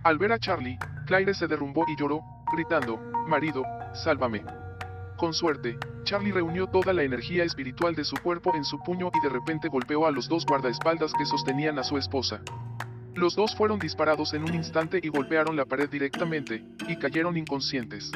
Al 0.02 0.18
ver 0.18 0.32
a 0.32 0.38
Charlie, 0.38 0.78
Claire 1.06 1.34
se 1.34 1.46
derrumbó 1.46 1.84
y 1.88 1.96
lloró, 1.96 2.22
gritando, 2.52 2.98
marido, 3.28 3.64
sálvame. 3.94 4.44
Con 5.16 5.32
suerte, 5.32 5.78
Charlie 6.04 6.32
reunió 6.32 6.66
toda 6.66 6.92
la 6.92 7.02
energía 7.02 7.44
espiritual 7.44 7.94
de 7.94 8.04
su 8.04 8.16
cuerpo 8.16 8.54
en 8.54 8.64
su 8.64 8.78
puño 8.82 9.10
y 9.14 9.20
de 9.22 9.32
repente 9.32 9.68
golpeó 9.68 10.06
a 10.06 10.10
los 10.10 10.28
dos 10.28 10.44
guardaespaldas 10.44 11.12
que 11.12 11.24
sostenían 11.24 11.78
a 11.78 11.84
su 11.84 11.96
esposa. 11.96 12.42
Los 13.16 13.36
dos 13.36 13.54
fueron 13.54 13.78
disparados 13.78 14.34
en 14.34 14.42
un 14.42 14.54
instante 14.54 14.98
y 15.02 15.08
golpearon 15.08 15.56
la 15.56 15.64
pared 15.64 15.88
directamente, 15.88 16.64
y 16.88 16.96
cayeron 16.96 17.36
inconscientes. 17.36 18.10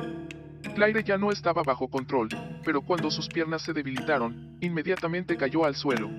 Claire 0.75 1.05
ya 1.05 1.17
no 1.17 1.31
estaba 1.31 1.63
bajo 1.63 1.89
control, 1.89 2.29
pero 2.65 2.83
cuando 2.83 3.11
sus 3.11 3.29
piernas 3.29 3.63
se 3.63 3.73
debilitaron, 3.73 4.57
inmediatamente 4.61 5.37
cayó 5.37 5.65
al 5.65 5.77
suelo. 5.77 6.11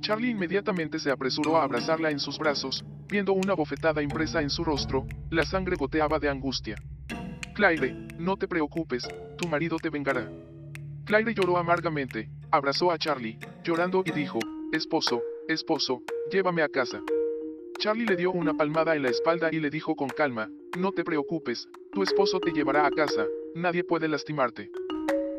Charlie 0.00 0.30
inmediatamente 0.30 0.98
se 0.98 1.10
apresuró 1.10 1.56
a 1.56 1.64
abrazarla 1.64 2.10
en 2.10 2.18
sus 2.18 2.38
brazos, 2.38 2.84
viendo 3.08 3.32
una 3.32 3.54
bofetada 3.54 4.02
impresa 4.02 4.42
en 4.42 4.50
su 4.50 4.62
rostro, 4.62 5.06
la 5.30 5.44
sangre 5.44 5.76
goteaba 5.76 6.18
de 6.18 6.28
angustia. 6.28 6.76
Claire, 7.54 7.92
no 8.18 8.36
te 8.36 8.46
preocupes, 8.46 9.08
tu 9.38 9.48
marido 9.48 9.78
te 9.78 9.90
vengará. 9.90 10.30
Claire 11.04 11.34
lloró 11.34 11.56
amargamente, 11.56 12.28
abrazó 12.50 12.90
a 12.90 12.98
Charlie, 12.98 13.38
llorando 13.64 14.02
y 14.04 14.12
dijo, 14.12 14.38
esposo, 14.72 15.22
esposo, 15.48 16.02
llévame 16.30 16.62
a 16.62 16.68
casa. 16.68 17.00
Charlie 17.78 18.06
le 18.06 18.16
dio 18.16 18.30
una 18.30 18.54
palmada 18.54 18.94
en 18.94 19.02
la 19.02 19.10
espalda 19.10 19.48
y 19.52 19.60
le 19.60 19.70
dijo 19.70 19.96
con 19.96 20.08
calma, 20.08 20.50
no 20.78 20.92
te 20.92 21.04
preocupes, 21.04 21.68
tu 21.92 22.02
esposo 22.02 22.38
te 22.40 22.52
llevará 22.52 22.86
a 22.86 22.90
casa, 22.90 23.26
nadie 23.54 23.84
puede 23.84 24.08
lastimarte. 24.08 24.70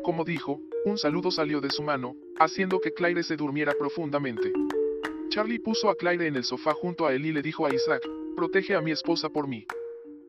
Como 0.02 0.24
dijo, 0.24 0.60
un 0.84 0.98
saludo 0.98 1.30
salió 1.30 1.60
de 1.60 1.70
su 1.70 1.82
mano, 1.82 2.14
haciendo 2.38 2.80
que 2.80 2.92
Claire 2.92 3.22
se 3.22 3.36
durmiera 3.36 3.72
profundamente. 3.78 4.52
Charlie 5.30 5.58
puso 5.58 5.88
a 5.88 5.96
Claire 5.96 6.26
en 6.26 6.36
el 6.36 6.44
sofá 6.44 6.72
junto 6.74 7.06
a 7.06 7.14
él 7.14 7.24
y 7.26 7.32
le 7.32 7.42
dijo 7.42 7.66
a 7.66 7.74
Isaac, 7.74 8.02
protege 8.36 8.74
a 8.74 8.80
mi 8.80 8.90
esposa 8.90 9.30
por 9.30 9.48
mí. 9.48 9.66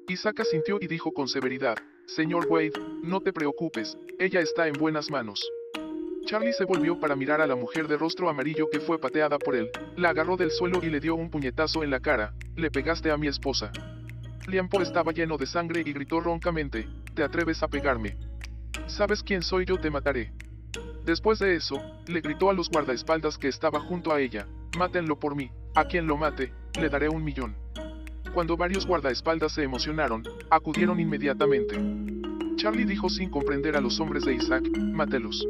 Isaac 0.08 0.40
asintió 0.40 0.78
y 0.80 0.88
dijo 0.88 1.12
con 1.12 1.28
severidad, 1.28 1.76
Señor 2.06 2.48
Wade, 2.48 2.74
no 3.04 3.20
te 3.22 3.34
preocupes, 3.34 3.98
ella 4.20 4.40
está 4.40 4.68
en 4.68 4.74
buenas 4.74 5.10
manos. 5.12 5.44
Charlie 6.26 6.54
se 6.54 6.66
volvió 6.66 7.00
para 7.00 7.16
mirar 7.16 7.40
a 7.40 7.46
la 7.46 7.56
mujer 7.56 7.88
de 7.88 7.98
rostro 7.98 8.28
amarillo 8.30 8.68
que 8.72 8.80
fue 8.80 8.98
pateada 8.98 9.38
por 9.38 9.56
él, 9.56 9.70
la 9.96 10.10
agarró 10.10 10.36
del 10.36 10.50
suelo 10.50 10.80
y 10.82 10.90
le 10.90 11.00
dio 11.00 11.14
un 11.14 11.30
puñetazo 11.30 11.84
en 11.84 11.92
la 11.92 12.00
cara, 12.00 12.34
le 12.56 12.72
pegaste 12.72 13.12
a 13.12 13.18
mi 13.18 13.28
esposa. 13.28 13.72
Liampo 14.48 14.82
estaba 14.82 15.12
lleno 15.12 15.38
de 15.38 15.46
sangre 15.46 15.84
y 15.86 15.94
gritó 15.94 16.20
roncamente, 16.20 16.88
¿te 17.14 17.24
atreves 17.24 17.62
a 17.62 17.68
pegarme? 17.68 18.18
¿Sabes 18.88 19.22
quién 19.22 19.44
soy 19.44 19.66
yo 19.66 19.78
te 19.78 19.92
mataré? 19.92 20.34
Después 21.06 21.38
de 21.38 21.56
eso, 21.56 21.80
le 22.08 22.22
gritó 22.22 22.50
a 22.50 22.54
los 22.54 22.70
guardaespaldas 22.70 23.38
que 23.38 23.48
estaba 23.48 23.80
junto 23.80 24.12
a 24.12 24.20
ella, 24.20 24.48
mátenlo 24.80 25.20
por 25.20 25.36
mí, 25.36 25.52
a 25.76 25.86
quien 25.86 26.08
lo 26.08 26.18
mate, 26.18 26.52
le 26.82 26.90
daré 26.90 27.08
un 27.08 27.24
millón. 27.24 27.56
Cuando 28.34 28.58
varios 28.58 28.88
guardaespaldas 28.88 29.54
se 29.54 29.62
emocionaron, 29.62 30.24
acudieron 30.50 31.00
inmediatamente. 31.00 31.80
Charlie 32.56 32.86
dijo 32.86 33.10
sin 33.10 33.30
comprender 33.30 33.78
a 33.78 33.82
los 33.82 34.00
hombres 34.00 34.26
de 34.26 34.34
Isaac, 34.34 34.68
mátelos. 34.78 35.46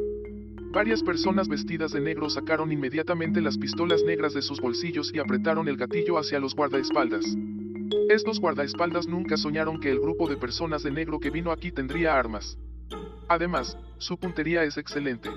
Varias 0.76 1.02
personas 1.02 1.48
vestidas 1.48 1.92
de 1.92 2.02
negro 2.02 2.28
sacaron 2.28 2.70
inmediatamente 2.70 3.40
las 3.40 3.56
pistolas 3.56 4.02
negras 4.02 4.34
de 4.34 4.42
sus 4.42 4.60
bolsillos 4.60 5.10
y 5.10 5.18
apretaron 5.18 5.68
el 5.68 5.78
gatillo 5.78 6.18
hacia 6.18 6.38
los 6.38 6.54
guardaespaldas. 6.54 7.24
Estos 8.10 8.38
guardaespaldas 8.38 9.06
nunca 9.06 9.38
soñaron 9.38 9.80
que 9.80 9.90
el 9.90 9.98
grupo 9.98 10.28
de 10.28 10.36
personas 10.36 10.82
de 10.82 10.90
negro 10.90 11.18
que 11.18 11.30
vino 11.30 11.50
aquí 11.50 11.72
tendría 11.72 12.18
armas. 12.18 12.58
Además, 13.26 13.78
su 13.96 14.18
puntería 14.18 14.64
es 14.64 14.76
excelente. 14.76 15.30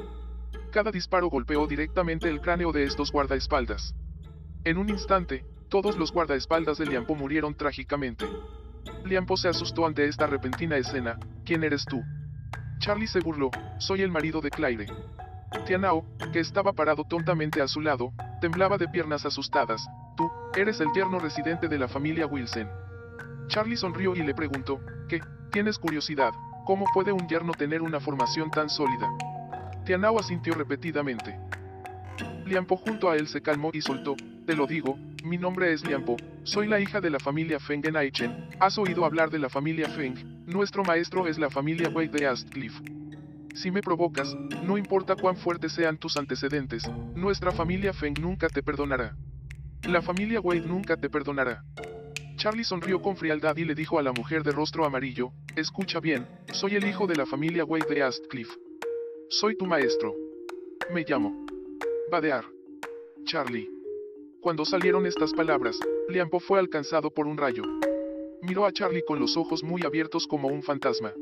Cada 0.73 0.91
disparo 0.91 1.29
golpeó 1.29 1.67
directamente 1.67 2.27
el 2.27 2.41
cráneo 2.41 2.73
de 2.73 2.83
estos 2.83 3.09
guardaespaldas. 3.09 3.95
En 4.65 4.77
un 4.77 4.89
instante, 4.89 5.45
todos 5.69 5.97
los 5.97 6.11
guardaespaldas 6.11 6.79
de 6.79 6.85
Liampo 6.85 7.15
murieron 7.15 7.55
trágicamente. 7.55 8.25
Liampo 9.05 9.37
se 9.37 9.47
asustó 9.47 9.85
ante 9.85 10.05
esta 10.05 10.27
repentina 10.27 10.75
escena, 10.75 11.17
¿quién 11.45 11.63
eres 11.63 11.85
tú? 11.85 12.01
Charlie 12.79 13.07
se 13.07 13.21
burló, 13.21 13.51
soy 13.77 14.01
el 14.01 14.11
marido 14.11 14.41
de 14.41 14.49
Claire. 14.49 14.87
Tianao, 15.65 16.05
que 16.31 16.39
estaba 16.39 16.73
parado 16.73 17.03
tontamente 17.03 17.61
a 17.61 17.67
su 17.67 17.81
lado, 17.81 18.13
temblaba 18.41 18.77
de 18.77 18.87
piernas 18.87 19.25
asustadas, 19.25 19.85
tú, 20.15 20.29
eres 20.55 20.79
el 20.79 20.91
yerno 20.93 21.19
residente 21.19 21.67
de 21.67 21.79
la 21.79 21.87
familia 21.87 22.27
Wilson. 22.27 22.69
Charlie 23.47 23.77
sonrió 23.77 24.15
y 24.15 24.23
le 24.23 24.35
preguntó, 24.35 24.79
¿qué? 25.07 25.21
¿Tienes 25.51 25.79
curiosidad? 25.79 26.31
¿Cómo 26.65 26.85
puede 26.93 27.11
un 27.11 27.27
yerno 27.27 27.53
tener 27.53 27.81
una 27.81 27.99
formación 27.99 28.51
tan 28.51 28.69
sólida? 28.69 29.09
Tianao 29.85 30.19
asintió 30.19 30.53
repetidamente. 30.53 31.39
Liampo 32.45 32.77
junto 32.77 33.09
a 33.09 33.15
él 33.15 33.27
se 33.27 33.41
calmó 33.41 33.71
y 33.73 33.81
soltó, 33.81 34.15
te 34.45 34.55
lo 34.55 34.67
digo, 34.67 34.97
mi 35.23 35.37
nombre 35.37 35.73
es 35.73 35.85
Liampo, 35.85 36.17
soy 36.43 36.67
la 36.67 36.79
hija 36.79 37.01
de 37.01 37.09
la 37.09 37.19
familia 37.19 37.59
Feng 37.59 37.85
en 37.85 37.95
Aichen, 37.95 38.49
¿has 38.59 38.77
oído 38.77 39.05
hablar 39.05 39.29
de 39.29 39.39
la 39.39 39.49
familia 39.49 39.89
Feng? 39.89 40.15
Nuestro 40.45 40.83
maestro 40.83 41.27
es 41.27 41.37
la 41.37 41.49
familia 41.49 41.89
Wei 41.89 42.07
de 42.07 42.27
Astcliff. 42.27 42.79
Si 43.55 43.71
me 43.71 43.81
provocas, 43.81 44.35
no 44.63 44.77
importa 44.77 45.15
cuán 45.15 45.35
fuertes 45.35 45.73
sean 45.73 45.97
tus 45.97 46.17
antecedentes, 46.17 46.83
nuestra 47.15 47.51
familia 47.51 47.93
Feng 47.93 48.19
nunca 48.19 48.47
te 48.47 48.63
perdonará. 48.63 49.15
La 49.87 50.01
familia 50.01 50.39
Wade 50.39 50.61
nunca 50.61 50.97
te 50.97 51.09
perdonará. 51.09 51.63
Charlie 52.35 52.63
sonrió 52.63 53.01
con 53.01 53.17
frialdad 53.17 53.57
y 53.57 53.65
le 53.65 53.75
dijo 53.75 53.99
a 53.99 54.03
la 54.03 54.13
mujer 54.13 54.43
de 54.43 54.51
rostro 54.51 54.85
amarillo, 54.85 55.31
escucha 55.55 55.99
bien, 55.99 56.25
soy 56.53 56.75
el 56.75 56.87
hijo 56.87 57.05
de 57.05 57.15
la 57.15 57.25
familia 57.25 57.65
Wade 57.65 57.93
de 57.93 58.03
Astcliff. 58.03 58.49
Soy 59.29 59.57
tu 59.57 59.65
maestro. 59.65 60.15
Me 60.93 61.03
llamo. 61.07 61.45
Badear. 62.09 62.45
Charlie. 63.25 63.69
Cuando 64.41 64.63
salieron 64.63 65.05
estas 65.05 65.33
palabras, 65.33 65.77
Liampo 66.07 66.39
fue 66.39 66.59
alcanzado 66.59 67.11
por 67.11 67.27
un 67.27 67.37
rayo. 67.37 67.63
Miró 68.41 68.65
a 68.65 68.71
Charlie 68.71 69.03
con 69.05 69.19
los 69.19 69.35
ojos 69.35 69.63
muy 69.63 69.83
abiertos 69.83 70.25
como 70.25 70.47
un 70.47 70.63
fantasma. 70.63 71.13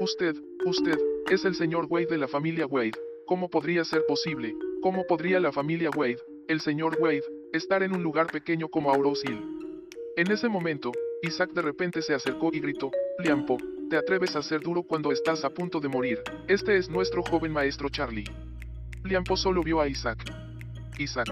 Usted, 0.00 0.34
usted, 0.66 0.98
es 1.30 1.44
el 1.44 1.54
señor 1.54 1.86
Wade 1.88 2.06
de 2.06 2.18
la 2.18 2.26
familia 2.26 2.66
Wade. 2.66 2.98
¿Cómo 3.24 3.48
podría 3.48 3.84
ser 3.84 4.04
posible? 4.08 4.52
¿Cómo 4.82 5.06
podría 5.06 5.38
la 5.38 5.52
familia 5.52 5.88
Wade, 5.96 6.18
el 6.48 6.60
señor 6.60 6.98
Wade, 7.00 7.22
estar 7.52 7.84
en 7.84 7.94
un 7.94 8.02
lugar 8.02 8.26
pequeño 8.26 8.68
como 8.68 8.92
Auros 8.92 9.22
Hill? 9.24 9.40
En 10.16 10.28
ese 10.32 10.48
momento, 10.48 10.90
Isaac 11.22 11.52
de 11.52 11.62
repente 11.62 12.02
se 12.02 12.14
acercó 12.14 12.50
y 12.52 12.58
gritó, 12.58 12.90
Liampo, 13.20 13.58
te 13.88 13.96
atreves 13.96 14.34
a 14.34 14.42
ser 14.42 14.60
duro 14.60 14.82
cuando 14.82 15.12
estás 15.12 15.44
a 15.44 15.50
punto 15.50 15.78
de 15.78 15.86
morir. 15.86 16.20
Este 16.48 16.76
es 16.76 16.90
nuestro 16.90 17.22
joven 17.22 17.52
maestro 17.52 17.88
Charlie. 17.90 18.24
Liampo 19.04 19.36
solo 19.36 19.62
vio 19.62 19.80
a 19.80 19.86
Isaac. 19.86 20.24
Isaac. 20.98 21.28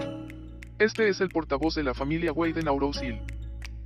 Este 0.79 1.09
es 1.09 1.19
el 1.19 1.27
portavoz 1.27 1.75
de 1.75 1.83
la 1.83 1.93
familia 1.93 2.31
Wade 2.31 2.61
en 2.61 2.69
Auros 2.69 3.03
Hill. 3.03 3.19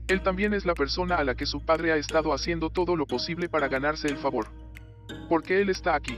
Él 0.07 0.21
también 0.21 0.53
es 0.53 0.63
la 0.63 0.75
persona 0.75 1.15
a 1.15 1.23
la 1.23 1.33
que 1.33 1.47
su 1.47 1.65
padre 1.65 1.91
ha 1.91 1.97
estado 1.97 2.33
haciendo 2.33 2.69
todo 2.69 2.95
lo 2.95 3.07
posible 3.07 3.49
para 3.49 3.67
ganarse 3.67 4.07
el 4.07 4.17
favor. 4.17 4.45
Porque 5.29 5.61
él 5.61 5.69
está 5.69 5.95
aquí. 5.95 6.17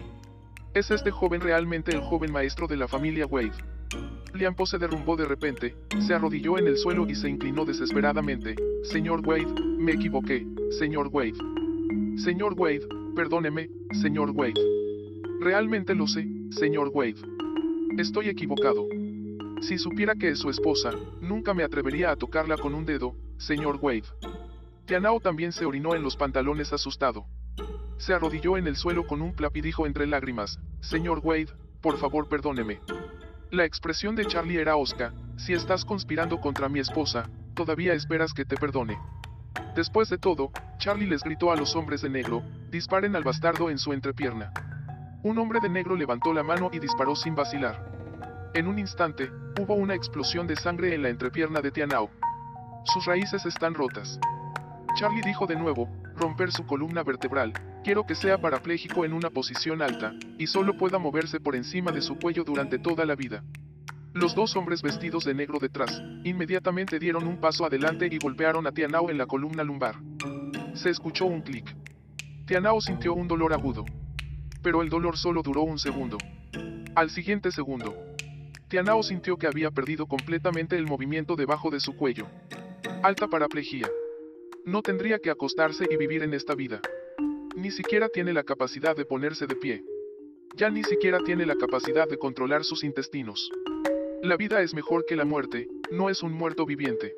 ¿Es 0.73 0.91
este 0.91 1.11
joven 1.11 1.41
realmente 1.41 1.91
el 1.91 2.01
joven 2.01 2.31
maestro 2.31 2.67
de 2.67 2.77
la 2.77 2.87
familia 2.87 3.25
Wade? 3.25 3.53
Liampo 4.33 4.65
se 4.65 4.77
derrumbó 4.77 5.15
de 5.15 5.25
repente, 5.25 5.75
se 6.05 6.13
arrodilló 6.13 6.57
en 6.57 6.67
el 6.67 6.77
suelo 6.77 7.07
y 7.07 7.15
se 7.15 7.29
inclinó 7.29 7.63
desesperadamente. 7.63 8.55
Señor 8.83 9.25
Wade, 9.25 9.47
me 9.77 9.93
equivoqué, 9.93 10.45
señor 10.77 11.07
Wade. 11.11 11.37
Señor 12.17 12.53
Wade, 12.57 12.85
perdóneme, 13.15 13.69
señor 13.93 14.31
Wade. 14.31 14.61
Realmente 15.39 15.95
lo 15.95 16.07
sé, 16.07 16.27
señor 16.49 16.91
Wade. 16.93 17.15
Estoy 17.97 18.27
equivocado. 18.27 18.85
Si 19.61 19.77
supiera 19.77 20.15
que 20.15 20.29
es 20.29 20.39
su 20.39 20.49
esposa, 20.49 20.91
nunca 21.21 21.53
me 21.53 21.63
atrevería 21.63 22.11
a 22.11 22.17
tocarla 22.17 22.57
con 22.57 22.75
un 22.75 22.85
dedo, 22.85 23.15
señor 23.37 23.79
Wade. 23.81 24.03
Tianao 24.85 25.19
también 25.19 25.51
se 25.53 25.65
orinó 25.65 25.95
en 25.95 26.03
los 26.03 26.17
pantalones 26.17 26.73
asustado. 26.73 27.25
Se 27.97 28.13
arrodilló 28.13 28.57
en 28.57 28.67
el 28.67 28.75
suelo 28.75 29.07
con 29.07 29.21
un 29.21 29.33
plap 29.33 29.55
y 29.57 29.61
dijo 29.61 29.85
entre 29.85 30.05
lágrimas, 30.05 30.59
Señor 30.81 31.19
Wade, 31.23 31.53
por 31.81 31.97
favor 31.97 32.27
perdóneme. 32.27 32.81
La 33.51 33.63
expresión 33.63 34.15
de 34.15 34.25
Charlie 34.25 34.59
era 34.59 34.75
osca, 34.75 35.13
si 35.37 35.53
estás 35.53 35.85
conspirando 35.85 36.39
contra 36.41 36.67
mi 36.67 36.79
esposa, 36.79 37.29
todavía 37.53 37.93
esperas 37.93 38.33
que 38.33 38.45
te 38.45 38.57
perdone. 38.57 38.97
Después 39.75 40.09
de 40.09 40.17
todo, 40.17 40.51
Charlie 40.77 41.07
les 41.07 41.23
gritó 41.23 41.51
a 41.51 41.55
los 41.55 41.75
hombres 41.75 42.01
de 42.01 42.09
negro, 42.09 42.43
disparen 42.69 43.15
al 43.15 43.23
bastardo 43.23 43.69
en 43.69 43.77
su 43.77 43.93
entrepierna. 43.93 44.51
Un 45.23 45.37
hombre 45.37 45.59
de 45.59 45.69
negro 45.69 45.95
levantó 45.95 46.33
la 46.33 46.43
mano 46.43 46.69
y 46.73 46.79
disparó 46.79 47.15
sin 47.15 47.35
vacilar. 47.35 48.51
En 48.53 48.67
un 48.67 48.79
instante, 48.79 49.31
hubo 49.59 49.73
una 49.75 49.95
explosión 49.95 50.47
de 50.47 50.55
sangre 50.55 50.93
en 50.95 51.03
la 51.03 51.09
entrepierna 51.09 51.61
de 51.61 51.71
Tianao. 51.71 52.09
Sus 52.85 53.05
raíces 53.05 53.45
están 53.45 53.73
rotas. 53.73 54.19
Charlie 54.97 55.21
dijo 55.21 55.45
de 55.45 55.55
nuevo, 55.55 55.89
romper 56.15 56.51
su 56.51 56.65
columna 56.65 57.03
vertebral, 57.03 57.53
quiero 57.85 58.03
que 58.03 58.15
sea 58.15 58.41
parapléjico 58.41 59.05
en 59.05 59.13
una 59.13 59.29
posición 59.29 59.83
alta, 59.83 60.15
y 60.39 60.47
solo 60.47 60.75
pueda 60.75 60.97
moverse 60.97 61.39
por 61.39 61.55
encima 61.55 61.91
de 61.91 62.01
su 62.01 62.17
cuello 62.17 62.43
durante 62.43 62.79
toda 62.79 63.05
la 63.05 63.13
vida. 63.13 63.43
Los 64.11 64.33
dos 64.33 64.55
hombres 64.55 64.81
vestidos 64.81 65.23
de 65.23 65.35
negro 65.35 65.59
detrás, 65.59 66.01
inmediatamente 66.23 66.97
dieron 66.97 67.27
un 67.27 67.39
paso 67.39 67.63
adelante 67.63 68.09
y 68.11 68.17
golpearon 68.17 68.65
a 68.65 68.71
Tianao 68.71 69.11
en 69.11 69.19
la 69.19 69.27
columna 69.27 69.63
lumbar. 69.63 69.97
Se 70.73 70.89
escuchó 70.89 71.27
un 71.27 71.43
clic. 71.43 71.75
Tianao 72.47 72.81
sintió 72.81 73.13
un 73.13 73.27
dolor 73.27 73.53
agudo. 73.53 73.85
Pero 74.63 74.81
el 74.81 74.89
dolor 74.89 75.15
solo 75.15 75.43
duró 75.43 75.61
un 75.61 75.77
segundo. 75.77 76.17
Al 76.95 77.11
siguiente 77.11 77.51
segundo, 77.51 77.93
Tianao 78.67 79.03
sintió 79.03 79.37
que 79.37 79.45
había 79.45 79.69
perdido 79.69 80.07
completamente 80.07 80.75
el 80.75 80.87
movimiento 80.87 81.35
debajo 81.35 81.69
de 81.69 81.79
su 81.79 81.95
cuello. 81.95 82.25
Alta 83.03 83.27
paraplejía. 83.27 83.87
No 84.65 84.81
tendría 84.81 85.19
que 85.19 85.29
acostarse 85.29 85.85
y 85.87 85.97
vivir 85.97 86.23
en 86.23 86.33
esta 86.33 86.55
vida. 86.55 86.81
Ni 87.55 87.71
siquiera 87.71 88.09
tiene 88.09 88.33
la 88.33 88.43
capacidad 88.43 88.97
de 88.97 89.05
ponerse 89.05 89.47
de 89.47 89.55
pie. 89.55 89.81
Ya 90.55 90.69
ni 90.69 90.83
siquiera 90.83 91.19
tiene 91.19 91.45
la 91.45 91.55
capacidad 91.55 92.07
de 92.07 92.17
controlar 92.17 92.65
sus 92.65 92.83
intestinos. 92.83 93.49
La 94.21 94.35
vida 94.35 94.61
es 94.61 94.73
mejor 94.73 95.05
que 95.05 95.15
la 95.15 95.23
muerte, 95.23 95.69
no 95.89 96.09
es 96.09 96.21
un 96.21 96.33
muerto 96.33 96.65
viviente. 96.65 97.15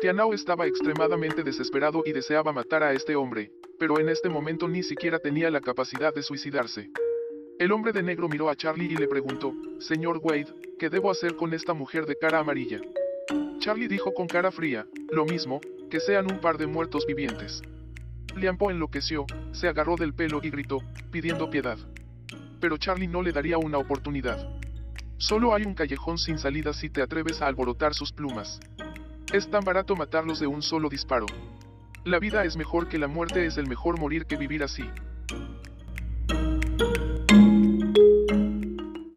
Tianao 0.00 0.34
estaba 0.34 0.66
extremadamente 0.66 1.42
desesperado 1.42 2.04
y 2.06 2.12
deseaba 2.12 2.52
matar 2.52 2.84
a 2.84 2.92
este 2.92 3.16
hombre, 3.16 3.50
pero 3.78 3.98
en 3.98 4.08
este 4.08 4.28
momento 4.28 4.68
ni 4.68 4.84
siquiera 4.84 5.18
tenía 5.18 5.50
la 5.50 5.60
capacidad 5.60 6.14
de 6.14 6.22
suicidarse. 6.22 6.90
El 7.58 7.72
hombre 7.72 7.92
de 7.92 8.04
negro 8.04 8.28
miró 8.28 8.48
a 8.48 8.54
Charlie 8.54 8.92
y 8.92 8.96
le 8.96 9.08
preguntó, 9.08 9.52
Señor 9.80 10.20
Wade, 10.22 10.54
¿qué 10.78 10.90
debo 10.90 11.10
hacer 11.10 11.34
con 11.34 11.52
esta 11.54 11.74
mujer 11.74 12.06
de 12.06 12.16
cara 12.16 12.38
amarilla? 12.38 12.80
Charlie 13.58 13.88
dijo 13.88 14.14
con 14.14 14.28
cara 14.28 14.52
fría, 14.52 14.86
lo 15.10 15.24
mismo, 15.24 15.60
que 15.90 15.98
sean 15.98 16.30
un 16.30 16.40
par 16.40 16.56
de 16.56 16.68
muertos 16.68 17.04
vivientes. 17.04 17.62
Liampo 18.36 18.70
enloqueció, 18.70 19.24
se 19.52 19.66
agarró 19.66 19.96
del 19.96 20.12
pelo 20.12 20.40
y 20.42 20.50
gritó, 20.50 20.82
pidiendo 21.10 21.48
piedad. 21.48 21.78
Pero 22.60 22.76
Charlie 22.76 23.08
no 23.08 23.22
le 23.22 23.32
daría 23.32 23.56
una 23.56 23.78
oportunidad. 23.78 24.38
Solo 25.16 25.54
hay 25.54 25.62
un 25.62 25.74
callejón 25.74 26.18
sin 26.18 26.38
salida 26.38 26.74
si 26.74 26.90
te 26.90 27.00
atreves 27.00 27.40
a 27.40 27.46
alborotar 27.46 27.94
sus 27.94 28.12
plumas. 28.12 28.60
Es 29.32 29.50
tan 29.50 29.64
barato 29.64 29.96
matarlos 29.96 30.38
de 30.38 30.46
un 30.46 30.60
solo 30.60 30.90
disparo. 30.90 31.24
La 32.04 32.18
vida 32.18 32.44
es 32.44 32.58
mejor 32.58 32.88
que 32.88 32.98
la 32.98 33.08
muerte 33.08 33.46
es 33.46 33.56
el 33.56 33.66
mejor 33.66 33.98
morir 33.98 34.26
que 34.26 34.36
vivir 34.36 34.62
así. 34.62 34.84